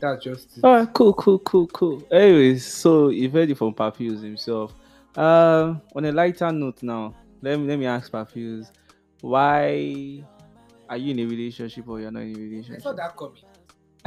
[0.00, 0.64] That's just it.
[0.64, 2.02] All right, cool, cool, cool, cool.
[2.12, 4.74] Anyways, so you've heard it from Papius himself.
[5.16, 8.70] Um, on a lighter note now, let me let me ask Papius,
[9.20, 10.22] why
[10.88, 12.96] are you in a relationship or you're not in a I saw relationship?
[12.96, 13.42] that coming.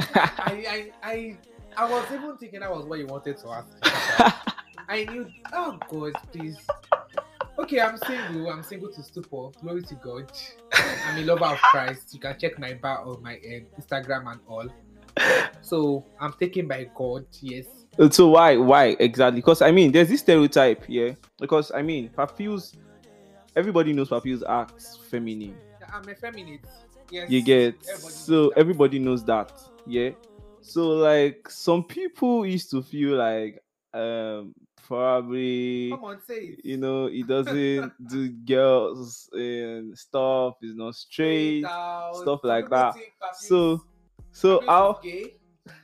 [0.14, 1.38] I, I, I,
[1.76, 3.68] I was even thinking that was what you wanted to ask.
[4.88, 5.30] I knew.
[5.52, 6.58] Oh God, please.
[7.58, 8.50] Okay, I'm single.
[8.50, 9.50] I'm single to stupor.
[9.60, 10.32] Glory to God.
[10.72, 12.14] I'm a lover of Christ.
[12.14, 14.68] You can check my bar on my um, Instagram and all.
[15.60, 17.26] So I'm taken by God.
[17.40, 17.66] Yes.
[18.10, 19.40] so why why exactly?
[19.40, 21.12] Because I mean, there's this stereotype, yeah.
[21.38, 22.74] Because I mean, Papius,
[23.56, 25.56] everybody knows Papius acts feminine.
[25.92, 26.60] I'm effeminate.
[27.10, 27.28] Yes.
[27.28, 29.50] you get Everybody so everybody knows that
[29.84, 30.10] yeah
[30.60, 33.60] so like some people used to feel like
[33.92, 34.54] um
[34.86, 36.64] probably Come on, say it.
[36.64, 42.14] you know he doesn't do girls and stuff he's not straight out.
[42.16, 42.94] stuff like that.
[43.34, 43.82] so
[44.30, 45.00] so how.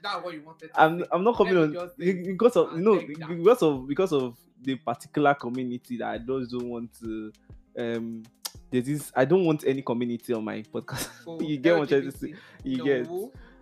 [0.02, 0.72] That's what you wanted.
[0.72, 1.06] To I'm say.
[1.12, 4.76] I'm not coming on me just say because of no because of because of the
[4.76, 7.32] particular community that I just don't want to.
[7.78, 8.22] Um,
[8.70, 9.12] there's this.
[9.14, 11.08] I don't want any community on my podcast.
[11.26, 12.28] Oh, you get what I'm trying to say?
[12.28, 12.36] LGBT.
[12.64, 12.84] You No.
[12.84, 13.08] get.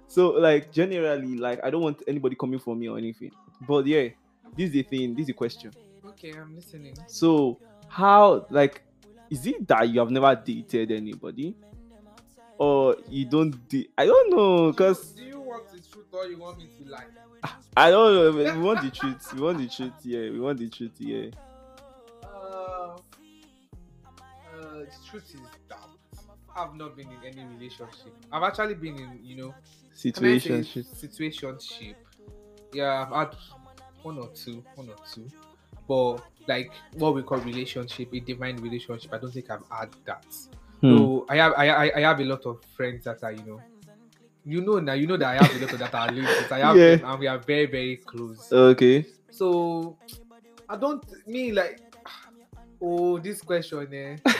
[0.08, 3.30] So like generally, like I don't want anybody coming for me or anything.
[3.66, 4.08] But yeah,
[4.56, 5.14] this is the thing.
[5.14, 5.72] This is the question.
[6.06, 6.94] Okay, I'm listening.
[7.06, 8.82] So how like
[9.30, 11.56] is it that you have never dated anybody,
[12.58, 13.56] or you don't?
[13.98, 17.04] I don't know, cause do you want the truth or you want me to lie?
[17.76, 18.54] I don't know.
[18.56, 19.34] We want the truth.
[19.34, 19.92] We want the truth.
[20.02, 20.92] Yeah, we want the truth.
[20.98, 21.26] Yeah.
[25.06, 25.78] Truth is that
[26.56, 28.14] I've not been in any relationship.
[28.32, 29.54] I've actually been in, you know,
[29.94, 30.86] Situationship.
[30.86, 31.94] situationship.
[32.72, 33.36] Yeah, I've had
[34.02, 35.28] one or two, one or two,
[35.88, 39.12] but like what we call relationship, a divine relationship.
[39.14, 40.26] I don't think I've had that.
[40.80, 40.96] Hmm.
[40.98, 43.62] So I have, I, I, I have a lot of friends that are, you know,
[44.44, 46.52] you know now, you know that I have a lot of that are linked.
[46.52, 46.96] I have Yeah.
[46.96, 48.52] them, and we are very, very close.
[48.52, 49.06] Okay.
[49.30, 49.96] So
[50.68, 51.80] I don't me like
[52.82, 54.16] oh this question eh.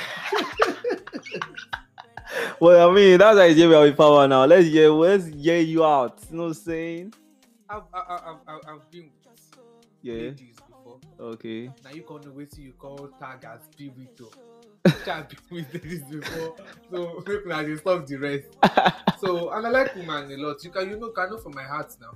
[2.60, 4.44] Well, I mean, that's why we have power now.
[4.44, 4.90] Let's hear.
[4.90, 6.18] Let's hear you out.
[6.30, 7.14] You know what I'm saying?
[7.68, 9.40] I've, I've, I've, I've, been with
[10.02, 10.14] Yeah.
[10.14, 10.98] ladies before.
[11.20, 11.70] Okay.
[11.82, 15.08] Now you can't know what you call tag as be with.
[15.08, 16.56] I've been with ladies before,
[16.90, 18.44] so make like they stop the rest.
[19.18, 20.62] So and I like women a lot.
[20.62, 22.12] You can you know can know from my heart now.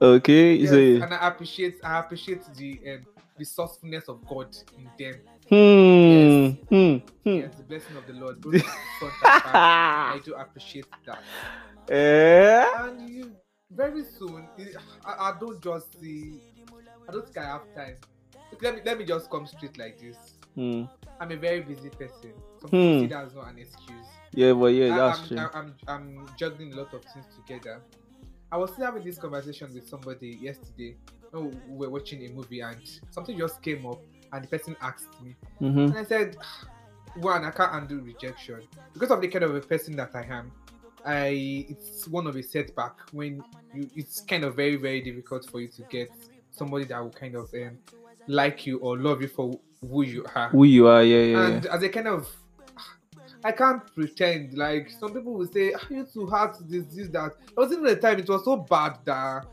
[0.00, 0.54] Okay.
[0.54, 0.76] Yes, So.
[0.76, 3.06] and I appreciate I appreciate the um,
[3.38, 5.20] resourcefulness of God in them.
[5.48, 6.48] Hmm.
[6.68, 6.96] Hmm.
[7.24, 7.36] Hmm.
[7.36, 8.40] Yes, the blessing of the Lord.
[8.40, 9.54] both front and back.
[9.54, 11.22] I do appreciate that.
[11.90, 12.64] Eh?
[12.78, 13.32] and you
[13.70, 14.48] very soon
[15.04, 16.40] I, I don't just see
[17.06, 17.96] i don't think i have time
[18.62, 20.16] let me let me just come straight like this
[20.54, 20.84] Hmm.
[21.20, 23.00] i'm a very busy person some Hmm.
[23.00, 25.38] see that as not an excuse Yeah, but yeah, I, that's I'm, true.
[25.38, 27.82] I, I'm i'm juggling a lot of things together
[28.50, 30.96] i was still having this conversation with somebody yesterday
[31.32, 32.80] when we were watching a movie and
[33.10, 34.00] something just came up
[34.34, 35.78] and the person asked me Mm-hmm.
[35.78, 36.36] and I said,
[37.16, 38.60] one, I can't undo rejection
[38.92, 40.50] because of the kind of a person that I am.
[41.06, 43.42] I it's one of a setback when
[43.72, 46.10] you it's kind of very very difficult for you to get
[46.50, 47.78] somebody that will kind of um,
[48.26, 50.48] like you or love you for who you are.
[50.48, 51.02] Who you are?
[51.02, 51.46] Yeah, yeah.
[51.46, 52.26] and as a kind of
[53.44, 57.32] I can't pretend like some people will say "Ah, you too hard this this that.
[57.54, 59.46] There was even the time it was so bad that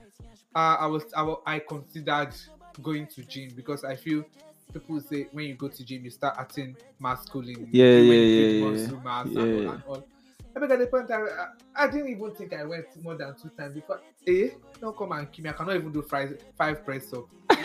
[0.55, 2.33] uh, I was I, I considered
[2.81, 4.23] going to gym because I feel
[4.73, 7.67] people say when you go to gym you start acting masculine.
[7.71, 9.41] Yeah, yeah, yeah, yeah, muscle mass and, yeah.
[9.41, 10.07] all, and all.
[10.55, 13.35] I mean, at the point I, I, I didn't even think I went more than
[13.41, 14.01] two times before.
[14.27, 15.49] Eh, don't come and kill me.
[15.49, 17.25] I cannot even do five five press up.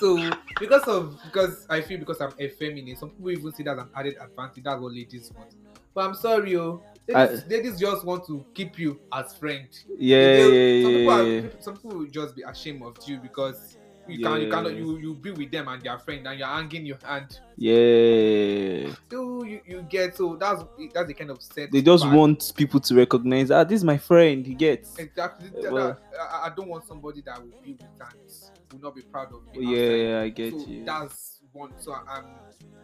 [0.00, 3.84] so because of because I feel because I'm effeminate, some people even see that as
[3.84, 4.64] an added advantage.
[4.64, 5.50] That's what ladies want.
[5.94, 9.68] But I'm sorry, oh, ladies, ladies just want to keep you as friend.
[9.98, 12.96] yeah, They- yeah, some, yeah, people yeah, are, some people will just be ashamed of
[13.06, 13.76] you because
[14.08, 16.48] you Yeah, can you cannot you you be with them and their friend and you're
[16.48, 17.38] hanging your hand.
[17.56, 18.92] yeah.
[19.10, 20.62] So you, you get so that's
[20.94, 21.70] that's the kind of set.
[21.70, 23.50] They just want people to recognize.
[23.50, 24.44] Ah, this is my friend.
[24.46, 24.98] He gets.
[24.98, 25.48] exactly.
[25.48, 29.02] Uh, well- I, I don't want somebody that will be with and will not be
[29.02, 29.66] proud of me.
[29.76, 30.84] Yeah, yeah, I get so you.
[30.84, 31.72] that's one.
[31.78, 32.24] So I'm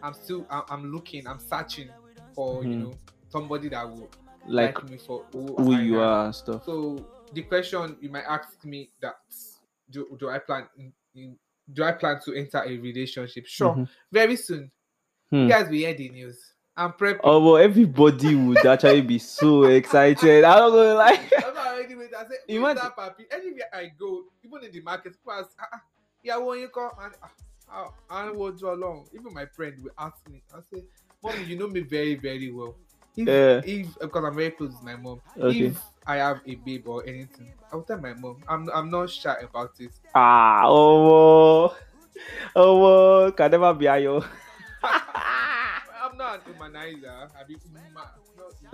[0.01, 1.89] I'm still I'm, looking I'm searching
[2.33, 2.83] for you Mhm.
[2.83, 2.93] know
[3.29, 4.09] somebody that will
[4.47, 6.01] Like like, me for who, who you am.
[6.01, 6.63] are and stuff.
[6.65, 9.17] So the question you might ask me that
[9.91, 10.67] do, do I plan
[11.71, 13.45] do I plan to enter a relationship?
[13.45, 13.89] Sure, Mhm.
[14.11, 14.71] very soon.
[15.29, 15.43] Hmm.
[15.43, 16.53] You guys will hear the news.
[16.75, 17.19] I'm prepping.
[17.23, 20.43] Oh, well, everybody would actually be so excited.
[20.43, 21.29] I'm not gonna lie.
[21.45, 23.25] I'm not already with I say Imagine- that papi?
[23.31, 25.81] Anywhere I go, even in the market, people ask, ah, ah,
[26.23, 27.13] yeah, when you come and
[27.69, 29.07] ah, I will draw along.
[29.13, 30.83] Even my friend will ask me, I say,
[31.21, 32.75] Mommy, you know me very, very well.
[33.17, 33.61] If, Yeah.
[33.65, 35.65] if because I'm very close with my mom, Okay.
[35.67, 38.41] if I have a babe or anything, I'll tell my mom.
[38.49, 39.93] I'm I'm not shy about it.
[40.15, 41.75] Ah, oh,
[42.55, 44.25] oh, can never be ayo.
[44.83, 47.29] I'm not an humanizer.
[47.37, 47.55] I be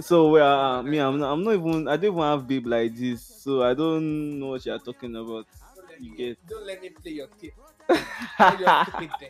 [0.02, 1.88] So well, uh, me, I'm not, I'm not even.
[1.88, 5.48] I don't even have babe like this, so I don't know what you're talking about.
[5.76, 7.54] Don't let You me, get- don't let me play your tape.
[7.88, 9.30] Play your stupid thing.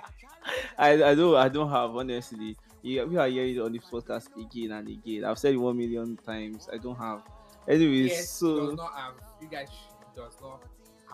[0.77, 2.57] I, I don't I don't have honestly.
[2.81, 5.25] Yeah, we are hearing it on this podcast again and again.
[5.25, 6.69] I've said it one million times.
[6.71, 7.21] I don't have.
[7.67, 9.13] Anyways, Yes, does so not have.
[9.41, 9.67] You guys
[10.15, 10.61] does not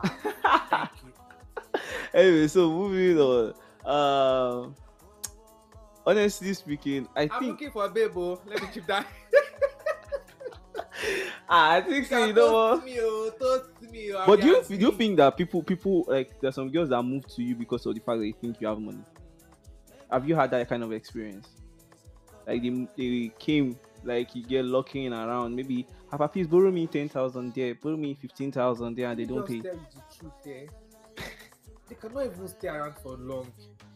[0.04, 0.70] have.
[0.70, 1.14] Thank you.
[2.14, 3.54] anyway, so moving on.
[3.86, 4.76] Um,
[6.06, 8.12] honestly speaking, I think I'm looking for a babe.
[8.16, 8.40] oh.
[8.46, 9.08] Let me keep that.
[11.50, 12.26] ah, I think so.
[12.26, 12.86] You know what?
[12.86, 13.32] me, oh,
[13.92, 16.90] me, oh, But do you do you think that people people like there's some girls
[16.90, 19.04] that move to you because of the fact that they think you have money?
[20.12, 21.48] Have you had that kind of experience?
[22.46, 27.08] Like they, they came like you get locking around maybe Papa please borrow me ten
[27.08, 29.62] thousand there, borrow me fifteen thousand there, and they don't pay.
[29.62, 30.66] tell you the truth, eh?
[31.88, 33.50] they cannot even stay around for long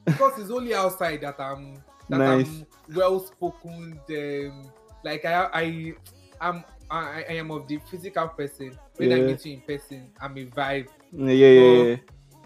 [0.05, 1.75] because it's only outside that I'm
[2.07, 2.47] that Nice.
[2.47, 3.99] I'm well spoken.
[4.09, 4.71] Um,
[5.03, 5.93] like I I
[6.39, 8.77] am I, I am of the physical person.
[8.95, 10.87] When I meet you in person, I'm a vibe.
[11.11, 11.83] Yeah, yeah, yeah.
[11.83, 11.95] yeah.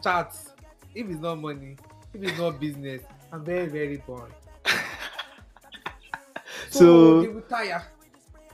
[0.04, 0.56] Chats.
[0.96, 1.78] If it's not money,
[2.12, 4.32] if it's not business, I'm very very bored.
[6.72, 7.84] so, So- they will tire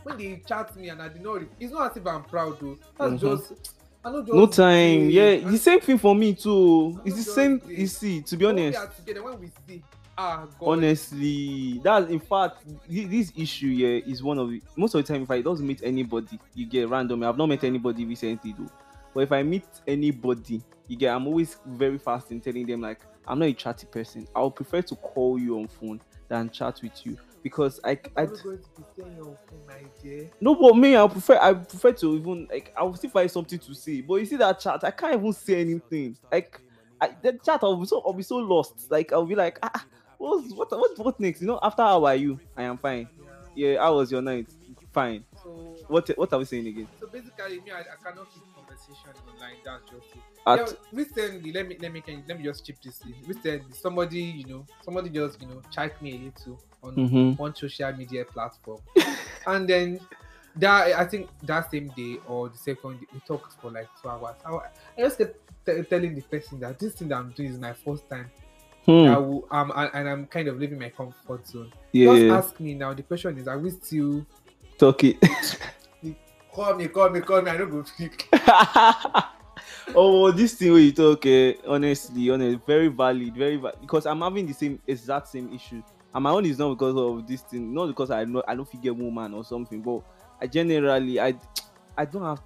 [0.05, 1.41] when they chat me and I did not.
[1.41, 2.77] re- It's not as if I'm proud though.
[2.97, 3.19] That's Mhm.
[3.39, 3.71] just.
[4.03, 5.09] I just No time.
[5.09, 7.01] Yeah, the same thing for me too.
[7.03, 7.57] It's the same.
[7.57, 9.83] dey- You see, to be when we honest, are together, when we see,
[10.15, 14.93] ah, God, honestly, that's in fact thi- this issue here is one of the most
[14.93, 17.23] of the time if I don't meet anybody, you get random.
[17.23, 18.69] I've not met anybody recently though,
[19.13, 22.99] but if I meet anybody, you get I'm always very fast in telling them like
[23.27, 24.27] I'm not a chatty person.
[24.35, 28.23] I would prefer to call you on phone than chat with you because I I
[28.23, 30.31] I'm not going to be staying on phone, my dear.
[30.41, 33.59] no but me I prefer I prefer to even like I will still find something
[33.59, 34.01] to say.
[34.01, 36.17] But you see that chat, I can't even say anything.
[36.31, 36.59] Like
[36.99, 38.89] I, the chat, I'll be so I'll be so lost.
[38.89, 39.85] Like I'll be like, ah, ah,
[40.17, 41.41] what's what what what next?
[41.41, 42.41] You know, after how are you?
[42.57, 43.09] I am fine.
[43.17, 43.29] Yeah.
[43.53, 44.51] Yeah, how was your night?
[44.91, 45.25] Fine.
[45.43, 46.89] So, What what are we saying again?
[46.99, 49.57] so basically, me, I, I cannot keep conversation online.
[49.63, 50.34] That's just it.
[50.47, 53.15] At, yeah, recently, let me let me can, let me just chip this in.
[53.25, 57.37] Recently, somebody you know, somebody just you know, chat me a little on Mhm.
[57.39, 58.79] one social media platform,
[59.47, 59.99] and then
[60.57, 64.07] that I think that same day or the second day, we talked for like two
[64.09, 64.35] hours.
[64.45, 64.61] I, I
[64.99, 65.35] just kept
[65.65, 68.29] t- telling the person that this thing that I'm doing is my first time.
[68.85, 71.73] Hmm, I will, um, and, I'm kind of leaving my comfort zone.
[71.91, 72.93] yeah, Just ask me now.
[72.93, 74.23] The question is, are we still
[74.77, 75.17] talking
[76.53, 77.49] call me, call me, call me?
[77.49, 78.29] I don't go speak.
[79.95, 83.77] oh, this thing where you talk, eh, honestly, honestly, very valid, very valid.
[83.81, 85.81] Because I'm having the same exact same issue,
[86.13, 88.67] and my own is not because of this thing, not because I know I don't
[88.67, 90.01] figure woman or something, but
[90.41, 91.35] I generally I
[91.97, 92.41] I don't have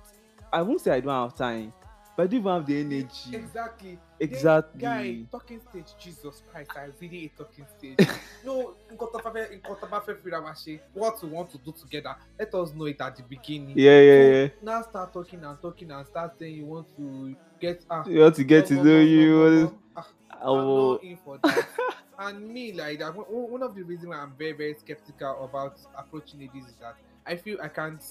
[0.52, 1.72] I won't say I don't have time,
[2.20, 3.34] but I don't even have the energy.
[3.34, 3.98] Exactly.
[4.20, 4.82] Exactly.
[4.82, 7.96] Guy, talking stage, Jesus Christ, I really hate talking stage.
[8.46, 10.54] no, nǹkan tó bá fẹ́- nǹkan tó bá fẹ́ fira wa
[10.94, 13.78] what we want to do together, let us know it at the beginning.
[13.78, 14.48] Yeah, yeah, So, yeah.
[14.62, 18.04] Now start talking and talking and start saying you want to get ah.
[18.06, 19.32] You want to get to bum, know bum, you.
[19.40, 19.80] bum, bum, bum.
[19.96, 21.68] Ah, I'm not in for that.
[22.20, 26.42] and me, like that, one of the reasons why I'm very, very skeptical about approaching
[26.42, 26.96] ladies is that
[27.26, 28.04] I feel I can't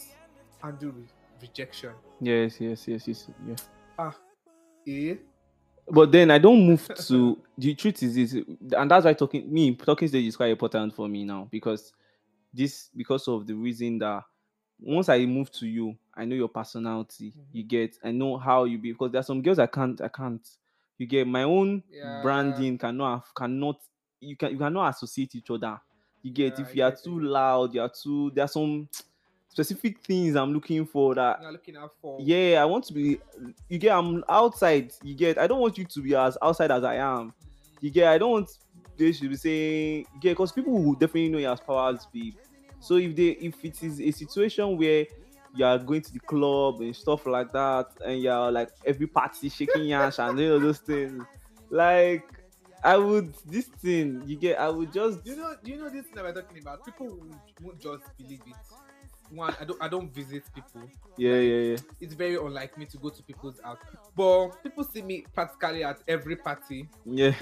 [0.63, 1.05] handle re-
[1.43, 1.93] rejection.
[2.23, 3.57] yes, yes, yes, yes, yeah.
[3.99, 4.15] Ah,
[4.87, 5.19] eh?
[5.91, 9.75] But then I don't move to the truth is this, and that's why talking me
[9.75, 11.93] talking stage is quite important for me now because
[12.53, 14.25] this because of the reason that
[14.81, 17.35] once I move to you, I know your personality.
[17.37, 17.45] Mhm.
[17.53, 20.47] You get, I know how you be because there's some girls I can't, I can't.
[20.99, 22.05] You get my own Yeah.
[22.23, 23.81] branding cannot have, cannot
[24.21, 25.81] you can you cannot associate each other.
[26.23, 27.23] You get Yeah, if you are too it.
[27.23, 28.31] loud, you are too.
[28.35, 28.89] There are some
[29.49, 32.19] specific things I'm looking for that You're looking out for.
[32.21, 33.19] yeah, I want to be.
[33.69, 34.93] You get, I'm outside.
[35.03, 37.29] You get, I don't want you to be as outside as I am.
[37.29, 37.33] Mm.
[37.81, 38.51] You get, I don't want
[38.99, 42.35] they should be saying, get, because people will definitely know you as powers be.
[42.81, 45.07] So if they, if it is a situation where
[45.55, 49.49] you are going to the club and stuff like that, and you're like every party
[49.49, 51.25] shaking yash and you know those things,
[51.71, 52.25] like
[52.85, 55.55] I would this thing you get, I would just Do you know?
[55.63, 56.85] Do you know this thing that we're talking about?
[56.85, 58.55] People would, won't just believe it.
[59.31, 59.83] One, I don't.
[59.83, 60.89] I don't visit people.
[61.17, 61.77] yeah, yeah, yeah.
[62.01, 63.79] It's very unlike me to go to people's house.
[64.17, 66.89] But people see me practically at every party.
[67.05, 67.33] Yeah,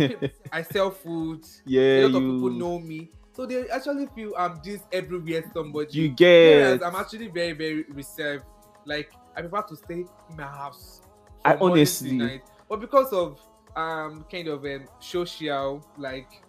[0.53, 1.45] I sell food.
[1.65, 5.45] yeah, a lot you, of people know me, so they actually feel I'm this everywhere
[5.55, 5.91] somebody.
[5.93, 6.83] you get.
[6.83, 8.45] I'm actually very, very reserved.
[8.85, 9.95] Like I prefer to stay
[10.31, 11.03] in my house.
[11.45, 12.43] I from morning to honestly- night.
[12.69, 13.41] but because of
[13.77, 16.43] um kind of um social like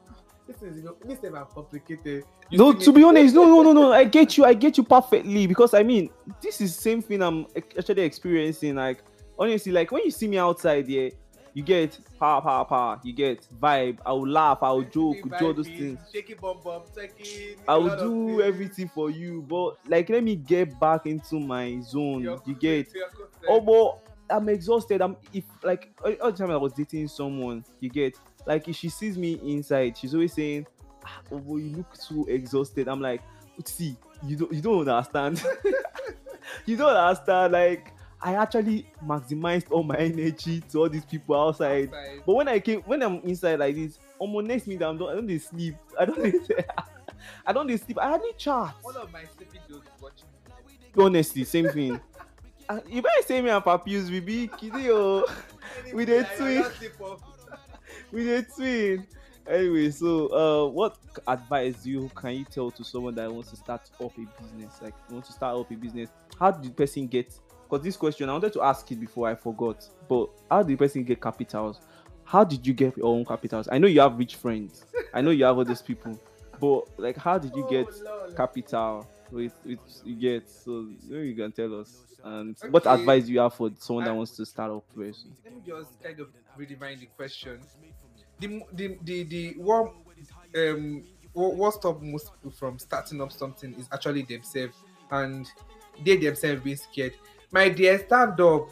[0.47, 2.23] this is this is complicated.
[2.49, 3.91] You no to be honest no no no no.
[3.91, 6.09] I get you i get you perfectly because i mean
[6.41, 9.03] this is same thing i'm ac- actually experiencing like
[9.37, 11.09] honestly like when you see me outside yeah
[11.53, 13.97] you get power power power you get vibe.
[14.05, 15.99] I will laugh i will joke Shaking do all those things.
[16.13, 17.57] shaking bum bum, taking.
[17.67, 22.21] i will do everything for you but like let me get back into my zone.
[22.21, 22.87] Your you get
[23.47, 25.01] oh but i'm exhausted.
[25.01, 28.15] I'm if like all the time i was dating someone you get
[28.47, 30.65] like if she sees me inside she's always saying
[31.05, 32.87] ah, oh you look too exhausted.
[32.87, 33.21] I'm like
[33.65, 35.43] see you don't you don't understand.
[36.65, 41.89] You don't understand like i actually maximized all my energy to all these people outside.
[41.89, 42.21] Outside.
[42.25, 45.13] but when i came when i'm inside like this almost next minute i'm done i
[45.15, 45.75] don't dey sleep.
[45.99, 46.33] I don't dey
[47.45, 47.99] i don't dey sleep.
[47.99, 48.73] I hardly chat.
[48.81, 50.27] One of my sleeping dogs watching.
[50.97, 51.99] honestly same thing.
[52.69, 54.91] Ah, you better say me and papus we be kidding
[55.93, 56.65] We I tweet.
[58.11, 59.07] We dey twin.
[59.47, 60.97] Anyway, so uh, what
[61.27, 64.81] advice do you can you tell to someone that wants to start up a business?
[64.81, 67.33] Like wants to start up a business, how did the person get?
[67.69, 69.87] Because this question I wanted to ask it before I forgot.
[70.09, 71.79] But how did the person get capitals?
[72.27, 73.69] how did you get your own capitals?
[73.71, 74.85] I know you have rich friends.
[75.13, 76.19] I know you have all these people,
[76.59, 80.49] but like, how did you Oh, get capital with with you get?
[80.49, 82.19] So maybe you can tell us.
[82.23, 85.37] And what advice do you have for someone that wants to start up very soon?
[85.43, 87.67] let me just kind of redefine the question.
[88.39, 89.93] The the the, the what
[90.55, 95.47] um what, what stop most people from starting up something is actually themselves and
[95.99, 97.15] they themselves being scared.
[97.51, 98.69] My dear, stand up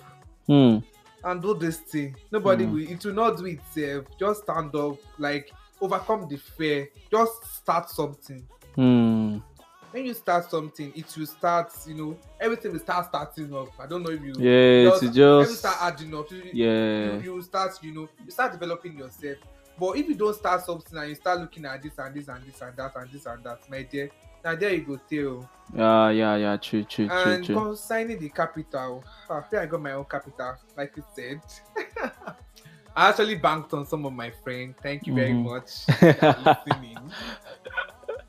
[0.47, 0.77] Hmm.
[1.23, 2.15] and do this thing.
[2.31, 2.67] Nobody Mm.
[2.67, 4.05] will it will not do itself.
[4.19, 6.89] Just stand up, like overcome the fear.
[7.11, 8.47] Just start something.
[8.75, 9.14] Hmm.
[9.95, 13.69] When you start something, it will start, you know, everything will start starting up.
[13.79, 15.13] I don't know if you Yeah, just, everything
[15.45, 16.29] just start adding up.
[16.29, 17.15] You- yeah.
[17.19, 19.37] you, you start, you know, you start developing yourself.
[19.79, 22.45] But if you don't start something and you start looking at this and this and
[22.45, 24.09] this and that and this and that, my dear,
[24.43, 25.49] now there you go tell.
[25.73, 26.57] Yeah, yeah, yeah.
[26.57, 27.55] True, true, true, And true.
[27.55, 31.39] concerning the capital, ah, I think I got my own capital, like you said.
[32.97, 34.75] I actually banked on some of my friends.
[34.83, 35.43] Thank you very Mhm.
[35.45, 36.65] much.
[36.67, 37.11] listening.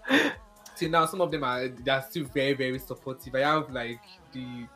[0.77, 3.35] See now, some of them are they are still very very supportive.
[3.35, 4.03] I have like
[4.33, 4.67] the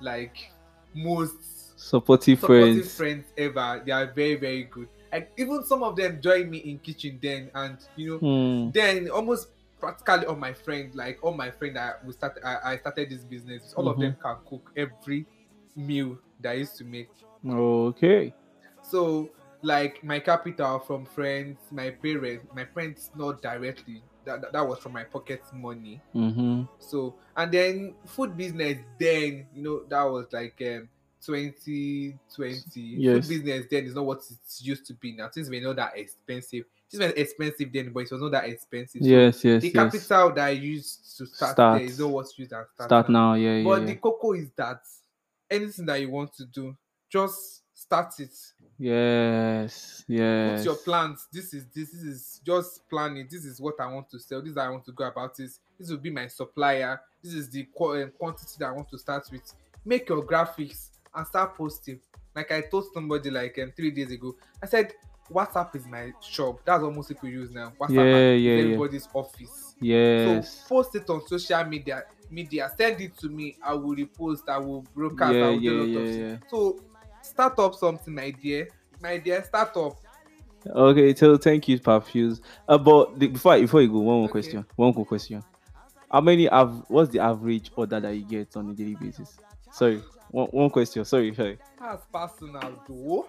[0.00, 0.50] like
[0.94, 2.94] most Supportive supportive friends.
[2.96, 3.82] friends ever.
[3.84, 4.88] They are very, very good.
[5.12, 8.70] Like even some of them join me in kitchen then, and you know, Hmm.
[8.70, 9.48] then almost
[9.78, 13.22] practically all my friends, like all my friends that we start, I, I started this
[13.24, 13.74] business.
[13.76, 14.00] All of Mhm.
[14.00, 15.26] them can cook every
[15.76, 17.10] meal that I used to make.
[17.48, 18.32] Okay.
[18.82, 19.30] So
[19.62, 24.02] like my capital from friends, my parents, my friends not directly.
[24.24, 26.00] That, that, was from my pocket money.
[26.14, 26.62] Mm-hmm.
[26.78, 30.88] So and then food business then you know that was like um
[31.24, 33.14] 2020 Yes.
[33.14, 35.96] food business then is not what it used to be now things were not that
[35.96, 39.68] expensive things were expensive then but it was not that expensive So Yes, yes, the
[39.68, 39.74] yes.
[39.74, 41.78] capital that I used to start, Start.
[41.78, 43.30] there is not what's used and start, Start now.
[43.30, 43.64] now, yeah, yeah.
[43.64, 43.86] but yeah.
[43.86, 44.82] the cocoa is that
[45.50, 46.76] anything that you want to do
[47.10, 48.34] just start it.
[48.78, 50.58] Yes, yes.
[50.58, 51.28] put your plans.
[51.32, 53.28] This is this, this is just planning.
[53.30, 54.40] this is what i want to sell.
[54.40, 57.00] This is how i want to go about this this will be my supplier.
[57.22, 59.42] This is the um, quantity that i want to start with.
[59.84, 62.00] Make your graphics and start posting.
[62.34, 64.92] Like i told somebody like um, three days ago i said
[65.30, 66.60] whatsapp is my shop.
[66.64, 67.72] That's what most people use now.
[67.80, 68.62] Whatsapp Yeah, yeah, yeah.
[68.64, 69.74] everybody's office.
[69.80, 70.48] Yes.
[70.48, 72.70] so post it on social media media.
[72.76, 73.56] Send it to me.
[73.62, 74.48] I will repost.
[74.48, 75.32] I will broadcast.
[75.32, 76.36] I yeah, will do a yeah, lot yeah, of yeah.
[76.50, 76.80] so
[77.34, 78.68] start up something my dear
[79.02, 79.96] my dear start up
[80.66, 82.40] Okay, so thank you, Perfuse.
[82.66, 84.32] Uh, but the, before before you go, one more Okay.
[84.32, 84.64] question.
[84.76, 85.44] One more question.
[86.10, 86.84] How many have?
[86.88, 89.36] What's the average order that you get on a daily basis?
[89.70, 91.04] Sorry, one, one question.
[91.04, 91.58] Sorry, sorry.
[91.78, 93.26] That's personal, though.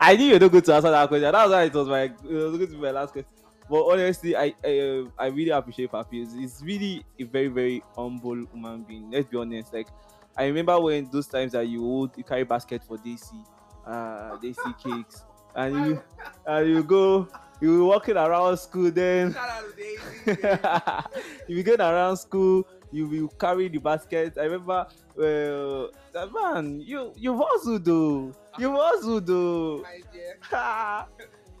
[0.00, 1.32] I knew you were not going to answer that question.
[1.32, 3.30] That's why it was my it was going to be my last question.
[3.70, 6.30] But honestly, I I, uh, I really appreciate Papi.
[6.38, 9.10] He's really a very very humble human being.
[9.10, 9.72] Let's be honest.
[9.72, 9.88] Like
[10.36, 13.42] I remember when those times that you would you carry basket for Daisy,
[13.86, 15.24] uh Daisy cakes,
[15.54, 16.02] and you
[16.46, 17.28] and you go
[17.60, 19.32] you were walking around school then.
[19.32, 21.28] Shout out to Daisy, baby.
[21.48, 24.34] you going around school, you will carry the basket.
[24.36, 25.90] I remember, well,
[26.32, 28.70] man, you you hustled do, You.
[29.82, 30.38] My dear.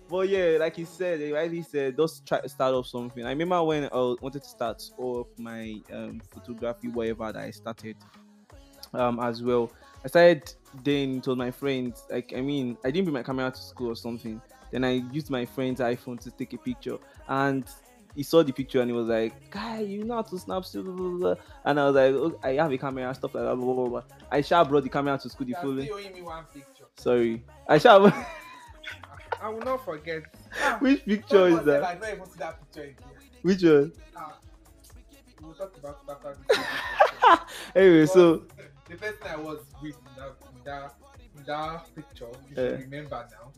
[0.08, 3.24] but yeah, like he said, he rightly said, just try to start off something.
[3.24, 7.96] I remember when I wanted to start off my um, photography, whatever that I started
[8.96, 9.70] um as well.
[10.04, 13.60] I started then told my friends, like I mean, I didn't bring my camera to
[13.60, 14.40] school or something.
[14.70, 17.64] Then I used my friend's iPhone to take a picture, and
[18.14, 20.82] he saw the picture and he was like, "Guy, you know how to snap still."
[20.82, 21.34] blah, blah, blah."
[21.64, 24.02] And I was like, oh, "I have a camera, stuff like that." Blah, blah, blah.
[24.30, 25.88] I shall brought the camera to school the following.
[26.12, 26.84] me one picture.
[26.96, 28.06] Sorry, I shall.
[29.42, 30.22] I will not forget.
[30.60, 31.84] Ah, Which picture is that?
[31.84, 32.96] I not even see that picture again.
[33.42, 33.92] Which one?
[34.16, 34.38] Ah,
[35.40, 37.46] we will talk about that.
[37.74, 38.42] Anyway, so
[38.88, 40.94] the first person I was with in that in that,
[41.36, 43.52] in that picture, you remember now.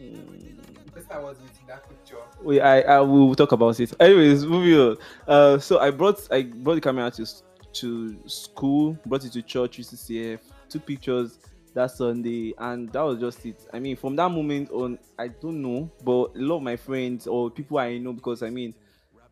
[0.00, 2.16] mm, The person I was with in that picture.
[2.42, 3.92] we I, I will talk about it.
[4.00, 4.96] Anyways, moving on.
[5.26, 7.26] Uh, so I brought I brought the camera to
[7.74, 11.38] to school, brought it to church, UCCF, took pictures
[11.74, 13.60] that Sunday, and that was just it.
[13.72, 17.26] I mean, from that moment on, I don't know, but a lot of my friends
[17.26, 18.74] or people I know, because I mean,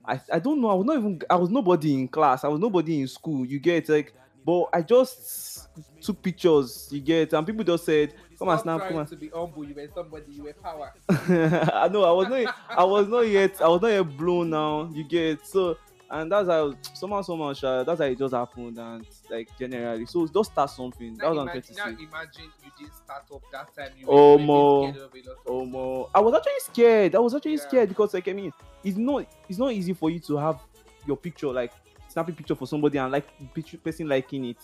[0.05, 0.68] I I don't know.
[0.70, 2.44] I was not even I was nobody in class.
[2.44, 3.44] I was nobody in school.
[3.44, 4.12] You get like,
[4.47, 5.68] but I just
[6.01, 6.88] took pictures.
[6.90, 9.64] You get, and people just said, "Come and snap, come and to be humble.
[9.64, 10.32] You were somebody.
[10.32, 10.92] You were power.
[11.09, 14.90] I know I was not I was not yet I was not yet blown now.
[14.92, 15.76] You get so
[16.09, 17.53] and that's how somehow somehow
[17.84, 20.07] that's how it just happened and like generally.
[20.07, 21.18] So just start something.
[21.20, 23.97] That was imagine, now imagine you didn't start up that time.
[23.97, 24.76] You Oh, were, you were mo.
[24.76, 27.14] scared of a lot of Oh more I was actually scared.
[27.14, 27.59] I was actually Yeah.
[27.59, 30.61] scared because like I mean it's not it's not easy for you to have
[31.07, 31.72] your picture like
[32.16, 34.56] snapping a picture for somebody and like picture person liking it.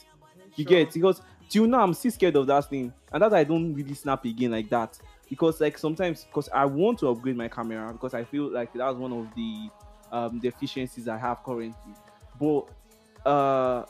[0.57, 0.71] You Sure.
[0.85, 3.95] get because till now I'm still scared of that thing, and that I don't really
[3.95, 4.99] snap again like that
[5.29, 8.97] because like sometimes because I want to upgrade my camera because I feel like that's
[8.97, 9.69] one of the
[10.11, 11.95] um deficiencies I have currently.
[12.41, 12.69] But
[13.27, 13.85] uh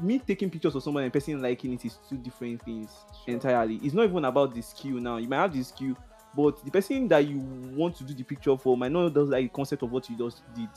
[0.00, 2.90] me taking pictures of someone and person liking it is two different things
[3.24, 3.34] Sure.
[3.34, 3.76] entirely.
[3.76, 5.18] It's not even about the skill now.
[5.18, 5.96] You might have the skill,
[6.34, 7.38] but the person that you
[7.76, 10.16] want to do the picture for might not just like the concept of what you
[10.16, 10.70] just did.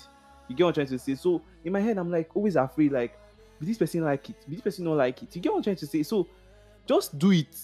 [0.48, 1.16] You get what I'm trying to say?
[1.16, 3.18] So in my head, I'm like always afraid, like,
[3.60, 4.36] will this person like it?
[4.48, 5.36] Will this person not like it?
[5.36, 6.04] You get what I'm trying to say?
[6.04, 6.28] So
[6.86, 7.56] just do it.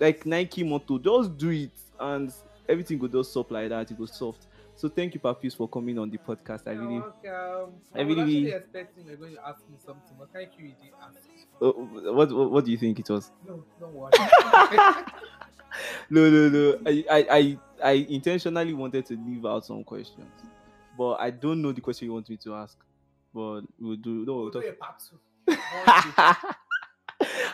[0.00, 2.32] Like Nike motto, just do it and
[2.68, 3.90] everything will just stop like that.
[3.90, 4.46] It goes soft.
[4.76, 6.62] So thank you, Papius, for coming on the podcast.
[6.66, 7.74] I really welcome.
[7.94, 10.66] I I was really- actually expecting you're going to ask me something, but thank you,
[10.66, 11.16] you ask.
[11.62, 11.70] uh,
[12.12, 13.30] what, what what do you think it was?
[13.46, 14.10] No, don't worry.
[16.10, 16.78] no, no, no.
[16.86, 20.26] I, I, I, I intentionally wanted to leave out some questions,
[20.96, 22.76] but I don't know the question you want me to ask.
[23.32, 24.24] But we'll do.
[24.24, 24.64] No, we'll talk.
[24.64, 25.18] a part two.
[25.46, 26.36] One,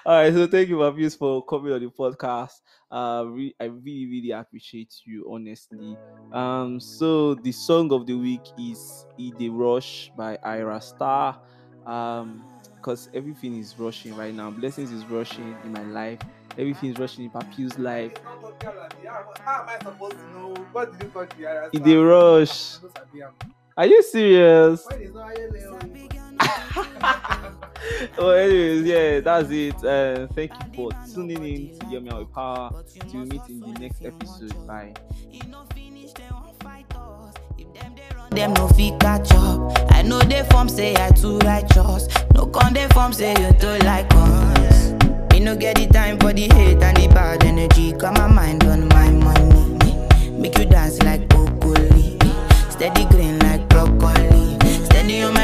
[0.06, 0.32] All right.
[0.32, 2.60] So thank you, Papius, for coming on the podcast.
[2.90, 5.96] Uh, re- I really, really appreciate you, honestly.
[6.32, 11.38] Um, so the song of the week is "Ide Rush" by Ayra Starr.
[11.86, 14.50] Um, because everything is rushing right now.
[14.50, 16.20] Blessings is rushing in my life.
[16.58, 18.12] Everything is rushing in Papius' life.
[18.12, 19.08] It's not talking the
[19.42, 20.54] How am I supposed to know?
[20.72, 21.74] What did you call the Arab?
[21.74, 22.76] Ide Rush.
[22.78, 23.32] Those are.
[23.76, 24.84] Are you serious?
[24.86, 26.10] Why is not Ayele?
[28.18, 29.84] well, anyways, yeah, that's it.
[29.84, 32.84] Uh, thank you for tuning in to Hear Me Out with Power.
[33.08, 34.66] Till we meet in the next episode.
[34.66, 34.94] Bye.
[38.30, 39.92] Them no fit catch up.
[39.92, 42.08] I know they form say I too righteous.
[42.34, 44.92] No con they form say you too like us
[45.44, 47.92] no get the time for the hate and the bad energy.
[47.92, 50.30] Got my mind on my money.
[50.30, 52.18] Make you dance like broccoli.
[52.68, 54.58] Steady green like broccoli.
[54.84, 55.39] Steady on my